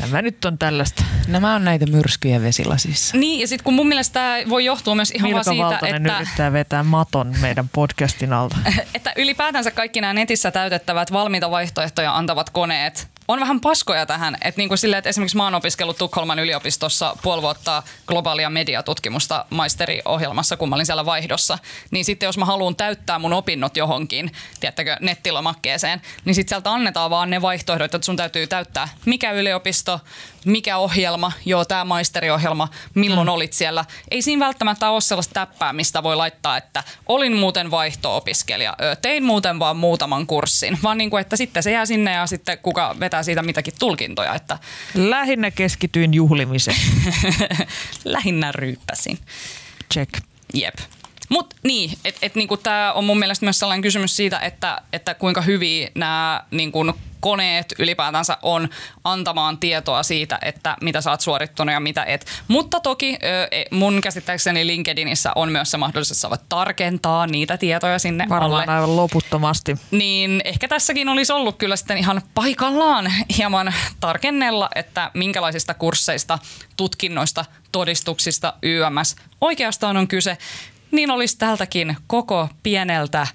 [0.00, 1.04] Tämä nyt on tällaista.
[1.28, 3.16] Nämä on näitä myrskyjä vesilasissa.
[3.16, 6.06] Niin, ja sitten kun mun mielestä tämä voi johtua myös ihan Milka vaan siitä, Valtonen
[6.06, 6.16] että...
[6.16, 8.56] yrittää vetää maton meidän podcastin alta.
[8.94, 14.34] että ylipäätänsä kaikki nämä netissä täytettävät valmiita vaihtoehtoja antavat koneet on vähän paskoja tähän.
[14.34, 19.44] Että niin kuin sille, että esimerkiksi mä oon opiskellut Tukholman yliopistossa puoli vuotta globaalia mediatutkimusta
[19.50, 21.58] maisteriohjelmassa, kun mä olin siellä vaihdossa.
[21.90, 27.10] Niin sitten jos mä haluan täyttää mun opinnot johonkin, tiedättekö, nettilomakkeeseen, niin sitten sieltä annetaan
[27.10, 30.00] vaan ne vaihtoehdot, että sun täytyy täyttää mikä yliopisto,
[30.44, 33.32] mikä ohjelma, joo tämä maisteriohjelma, milloin mm.
[33.32, 33.84] olit siellä.
[34.10, 39.58] Ei siinä välttämättä ole sellaista täppää, mistä voi laittaa, että olin muuten vaihto-opiskelija, tein muuten
[39.58, 43.22] vaan muutaman kurssin, vaan niin kuin, että sitten se jää sinne ja sitten kuka vetää
[43.22, 44.34] siitä mitäkin tulkintoja.
[44.34, 44.58] Että...
[44.94, 46.76] Lähinnä keskityin juhlimiseen.
[48.04, 49.18] Lähinnä ryyppäsin.
[49.94, 50.10] Check.
[50.54, 50.74] Jep.
[51.28, 55.14] Mutta niin, että et, niinku tämä on mun mielestä myös sellainen kysymys siitä, että, että
[55.14, 56.84] kuinka hyviä nämä niinku,
[57.20, 58.68] koneet ylipäätänsä on
[59.04, 62.26] antamaan tietoa siitä, että mitä sä oot suorittanut ja mitä et.
[62.48, 63.18] Mutta toki e,
[63.70, 68.74] mun käsittääkseni LinkedInissä on myös se mahdollisuus saavat tarkentaa niitä tietoja sinne Varmaan alle.
[68.74, 69.76] aivan loputtomasti.
[69.90, 76.38] Niin ehkä tässäkin olisi ollut kyllä sitten ihan paikallaan hieman tarkennella, että minkälaisista kursseista,
[76.76, 80.38] tutkinnoista, todistuksista YMS oikeastaan on kyse
[80.90, 83.26] niin olisi tältäkin koko pieneltä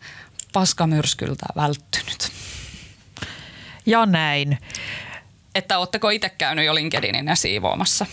[0.54, 2.35] paskamyrskyltä välttynyt.
[3.86, 4.58] Ja näin.
[5.56, 8.06] Että ootteko itse käynyt jo LinkedInin ja siivoamassa?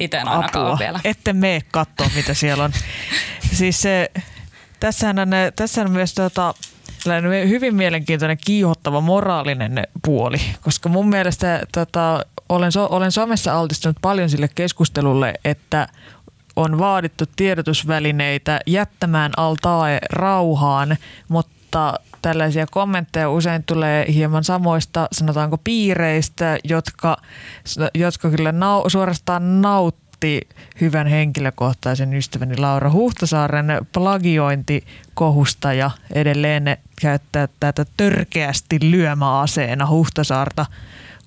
[0.00, 0.78] Itse en Apua.
[0.78, 1.00] vielä.
[1.04, 2.72] Ette mene katsoa, mitä siellä on.
[3.58, 4.10] siis se,
[4.80, 6.54] tässähän on, tässä on myös tota,
[7.48, 14.30] hyvin mielenkiintoinen kiihottava moraalinen puoli, koska mun mielestä tota, olen, so, olen somessa altistunut paljon
[14.30, 15.88] sille keskustelulle, että
[16.56, 20.96] on vaadittu tiedotusvälineitä jättämään altae rauhaan,
[21.28, 27.16] mutta tällaisia kommentteja usein tulee hieman samoista, sanotaanko piireistä, jotka,
[27.94, 30.48] jotka kyllä nau, suorastaan nautti
[30.80, 40.66] hyvän henkilökohtaisen ystäväni Laura Huhtasaaren plagiointikohusta ja edelleen ne käyttää tätä törkeästi lyömäaseena Huhtasaarta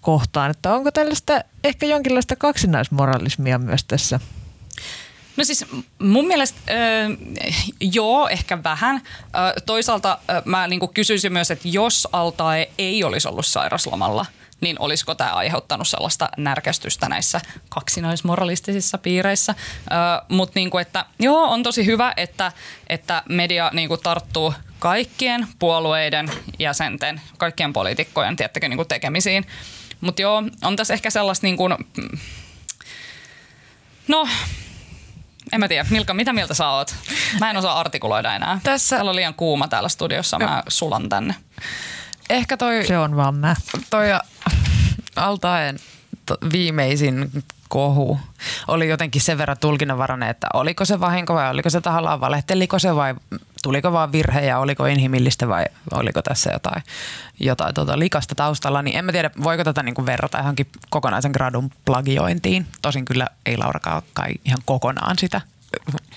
[0.02, 0.52] kohtaan.
[0.52, 4.20] Että onko tällaista ehkä jonkinlaista kaksinaismoralismia myös tässä
[5.38, 5.66] No siis
[6.00, 7.18] mun mielestä äh,
[7.80, 8.96] joo, ehkä vähän.
[8.96, 9.02] Äh,
[9.66, 14.26] toisaalta äh, mä niinku kysyisin myös, että jos Altae ei olisi ollut sairaslomalla,
[14.62, 19.52] niin olisiko tämä aiheuttanut sellaista närkästystä näissä kaksinaismoralistisissa piireissä.
[19.52, 22.52] Äh, Mutta niinku, että joo, on tosi hyvä, että,
[22.88, 29.46] että media niinku tarttuu kaikkien puolueiden jäsenten, kaikkien poliitikkojen tiettäkö, niinku tekemisiin.
[30.02, 31.76] Mutta joo, on tässä ehkä sellaista niin kuin,
[34.08, 34.28] no
[35.52, 35.86] en mä tiedä.
[35.89, 36.96] Milka, mitä mieltä sä oot?
[37.39, 38.60] Mä en osaa artikuloida enää.
[38.64, 38.96] Tässä...
[38.96, 40.39] Täällä on liian kuuma täällä studiossa.
[40.39, 41.36] Mä sulan tänne.
[42.30, 42.88] Ehkä toi...
[42.88, 43.56] Se on vaan mä.
[43.89, 44.08] Toi
[45.16, 45.80] Altaen
[46.52, 48.20] viimeisin kohu
[48.68, 52.96] oli jotenkin sen verran tulkinnanvarainen, että oliko se vahinko vai oliko se tahallaan, valehteliko se
[52.96, 53.16] vai
[53.64, 56.84] tuliko vaan virhe ja oliko inhimillistä vai oliko tässä jotain,
[57.39, 61.32] jotain tota likasta taustalla, niin en mä tiedä, voiko tätä niin kuin verrata johonkin kokonaisen
[61.32, 62.68] gradun plagiointiin.
[62.82, 65.41] Tosin kyllä ei Laurakaan kai ihan kokonaan sitä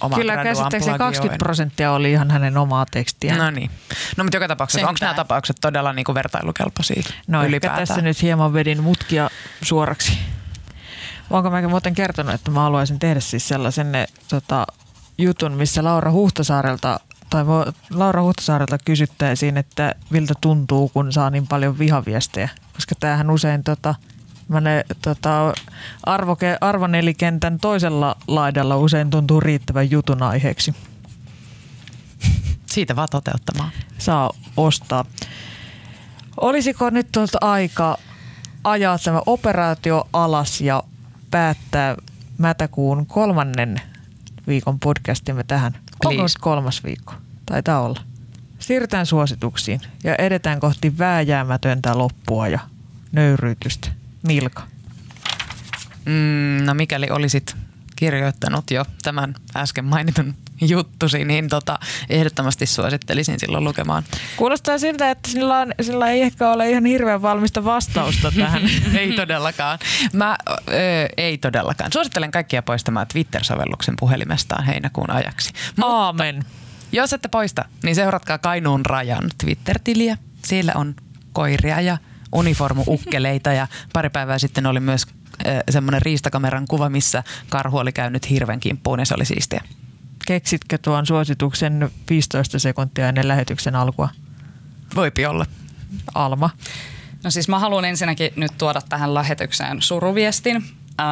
[0.00, 3.36] omaa Kyllä käsittääkseni 20 prosenttia oli ihan hänen omaa tekstiä.
[3.36, 3.70] No niin.
[4.16, 7.86] No mutta joka tapauksessa, onko nämä tapaukset todella niin kuin vertailukelpoisia No ylipäätään?
[7.86, 9.30] tässä nyt hieman vedin mutkia
[9.62, 10.18] suoraksi.
[11.30, 13.92] Onko mä muuten kertonut, että mä haluaisin tehdä siis sellaisen
[14.28, 14.66] tota,
[15.18, 17.00] jutun, missä Laura Huhtasaarelta
[17.30, 17.44] tai
[17.90, 22.48] Laura Huhtasaarelta kysyttäisiin, että miltä tuntuu, kun saa niin paljon vihaviestejä.
[22.72, 23.94] Koska tämähän usein tota,
[24.60, 25.52] ne, tota,
[26.02, 30.74] arvoke, arvonelikentän toisella laidalla usein tuntuu riittävän jutun aiheeksi.
[32.66, 33.70] Siitä vaan toteuttamaan.
[33.98, 35.04] Saa ostaa.
[36.40, 37.98] Olisiko nyt tuolta aika
[38.64, 40.82] ajaa tämä operaatio alas ja
[41.30, 41.96] päättää
[42.38, 43.80] mätäkuun kolmannen
[44.46, 45.85] viikon podcastimme tähän?
[46.04, 47.14] Onko kolmas viikko?
[47.46, 48.00] Taitaa olla.
[48.58, 52.58] Siirrytään suosituksiin ja edetään kohti vääjäämätöntä loppua ja
[53.12, 53.88] nöyryytystä.
[54.26, 54.62] Milka?
[56.04, 57.56] Mm, no mikäli olisit
[57.96, 61.78] kirjoittanut jo tämän äsken mainitun juttusi, niin tota,
[62.10, 64.02] ehdottomasti suosittelisin silloin lukemaan.
[64.36, 68.62] Kuulostaa siltä, että sillä, on, sillä ei ehkä ole ihan hirveän valmista vastausta tähän.
[68.98, 69.78] ei todellakaan.
[70.12, 70.36] Mä,
[70.68, 70.72] ö,
[71.16, 71.92] ei todellakaan.
[71.92, 75.52] Suosittelen kaikkia poistamaan Twitter-sovelluksen puhelimestaan heinäkuun ajaksi.
[75.82, 76.42] Aamen.
[76.92, 80.18] Jos ette poista, niin seuratkaa Kainuun rajan Twitter-tiliä.
[80.44, 80.94] Siellä on
[81.32, 81.98] koiria ja
[82.32, 85.06] uniformu-ukkeleita ja pari päivää sitten oli myös
[85.70, 89.60] semmoinen riistakameran kuva, missä karhu oli käynyt hirven kimppuun ja se oli siistiä.
[90.26, 94.08] Keksitkö tuon suosituksen 15 sekuntia ennen lähetyksen alkua?
[94.94, 95.46] Voipi olla.
[96.14, 96.50] Alma.
[97.24, 100.56] No siis mä haluan ensinnäkin nyt tuoda tähän lähetykseen suruviestin.
[101.00, 101.06] Äh,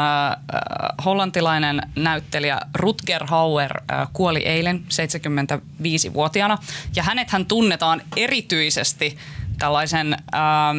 [1.05, 6.59] hollantilainen näyttelijä Rutger Hauer äh, kuoli eilen 75-vuotiaana
[6.97, 9.19] ja hänet hän tunnetaan erityisesti
[9.59, 10.79] tällaisen ähm,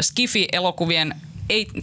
[0.00, 1.14] Skifi-elokuvien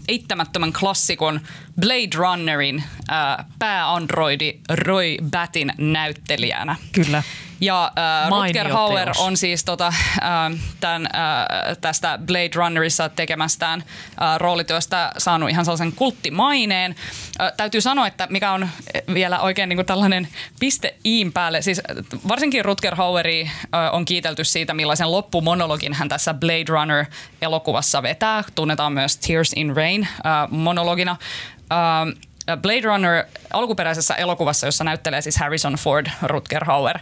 [0.07, 1.41] eittämättömän klassikon
[1.79, 6.75] Blade Runnerin äh, pääandroidi Roy Battin näyttelijänä.
[6.91, 7.23] Kyllä.
[7.65, 9.17] Ja äh, Rutger Hauer teos.
[9.17, 9.93] on siis tota, äh,
[10.79, 13.83] tämän, äh, tästä Blade Runnerissa tekemästään
[14.21, 16.95] äh, roolityöstä saanut ihan sellaisen kulttimaineen.
[17.41, 18.69] Äh, täytyy sanoa, että mikä on
[19.13, 20.27] vielä oikein niin kuin tällainen
[20.59, 21.61] piste iin päälle.
[21.61, 21.81] Siis
[22.27, 28.43] varsinkin Rutger Haueri äh, on kiitelty siitä, millaisen loppumonologin hän tässä Blade Runner-elokuvassa vetää.
[28.55, 31.17] Tunnetaan myös Tears in Rain äh, monologina.
[31.71, 32.24] Uh,
[32.61, 36.99] Blade Runner alkuperäisessä elokuvassa, jossa näyttelee siis Harrison Ford, Rutger Hauer.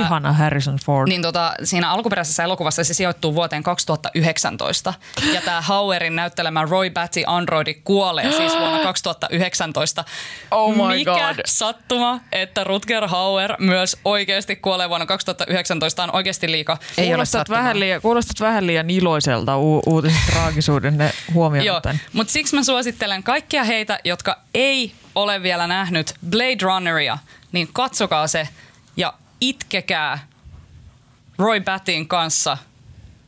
[0.00, 1.08] Ihana Harrison Ford.
[1.08, 4.94] Niin tota, siinä alkuperäisessä elokuvassa se sijoittuu vuoteen 2019.
[5.34, 10.04] Ja tämä Hauerin näyttelemä Roy Batty androidi kuolee siis vuonna 2019.
[10.50, 11.40] Oh my Mikä God.
[11.46, 16.78] sattuma, että Rutger Hauer myös oikeasti kuolee vuonna 2019 on oikeasti liikaa.
[16.98, 21.66] Ei kuulostat, vähän liian, kuulostat vähän liian iloiselta u- uutisen traagisuuden huomioon.
[21.66, 21.80] Joo,
[22.12, 27.18] mutta siksi mä suosittelen kaikkia heitä, jotka ei ei ole vielä nähnyt Blade Runneria,
[27.52, 28.48] niin katsokaa se
[28.96, 30.18] ja itkekää
[31.38, 32.56] Roy Battin kanssa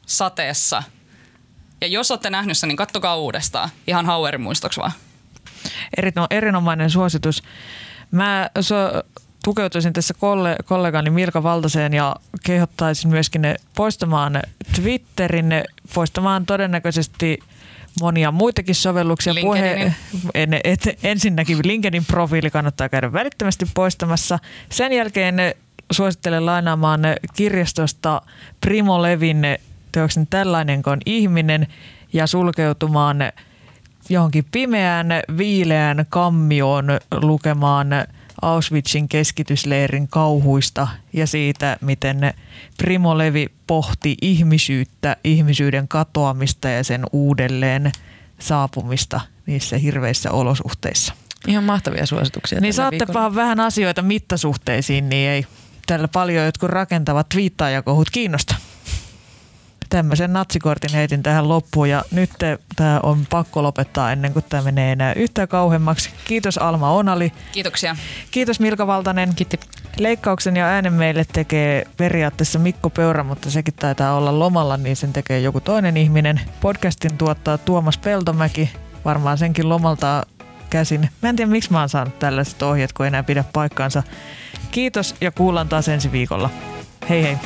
[0.07, 0.82] sateessa.
[1.80, 3.68] Ja jos olette nähnyt sen, niin kattokaa uudestaan.
[3.86, 4.92] Ihan Hauerin muistoksi vaan.
[5.96, 7.42] Erino, erinomainen suositus.
[8.11, 8.76] Mä so,
[9.44, 14.42] tukeutuisin tässä kolle, kollegani Milka Valtaseen ja kehottaisin myöskin ne poistamaan
[14.74, 15.51] Twitterin,
[15.94, 17.38] poistamaan todennäköisesti–
[18.01, 19.34] monia muitakin sovelluksia.
[19.40, 19.92] Puhe,
[20.34, 24.38] en, et, ensinnäkin LinkedIn profiili kannattaa käydä välittömästi poistamassa.
[24.68, 25.34] Sen jälkeen
[25.92, 27.01] suosittelen lainaamaan
[27.34, 28.22] kirjastosta
[28.61, 29.42] Primo Levin
[29.92, 31.66] teoksen Tällainen on ihminen
[32.12, 33.18] ja sulkeutumaan
[34.09, 36.86] johonkin pimeään, viileään kammioon
[37.20, 37.88] lukemaan–
[38.43, 42.34] Auschwitzin keskitysleirin kauhuista ja siitä, miten
[42.78, 47.93] Primo Levi pohti ihmisyyttä, ihmisyyden katoamista ja sen uudelleen
[48.39, 51.14] saapumista niissä hirveissä olosuhteissa.
[51.47, 52.61] Ihan mahtavia suosituksia.
[52.61, 55.47] Niin saatte vaan vähän asioita mittasuhteisiin, niin ei
[55.86, 58.55] tällä paljon jotkut rakentavat twiittaajakohut kiinnosta
[59.89, 62.30] tämmöisen natsikortin heitin tähän loppuun ja nyt
[62.76, 66.11] tämä on pakko lopettaa ennen kuin tämä menee enää yhtään kauemmaksi.
[66.24, 67.32] Kiitos Alma Onali.
[67.53, 67.97] Kiitoksia.
[68.30, 69.34] Kiitos Milka Valtanen.
[69.34, 69.61] Kiitti.
[69.99, 75.12] Leikkauksen ja äänen meille tekee periaatteessa Mikko Peura, mutta sekin taitaa olla lomalla, niin sen
[75.12, 76.41] tekee joku toinen ihminen.
[76.61, 78.70] Podcastin tuottaa Tuomas Peltomäki,
[79.05, 80.26] varmaan senkin lomalta
[80.70, 81.11] käsin.
[81.22, 84.03] Mä en tiedä, miksi mä oon saanut tällaiset ohjeet, kun enää pidä paikkaansa.
[84.70, 86.51] Kiitos ja kuullaan taas ensi viikolla.
[87.09, 87.36] Hei hei.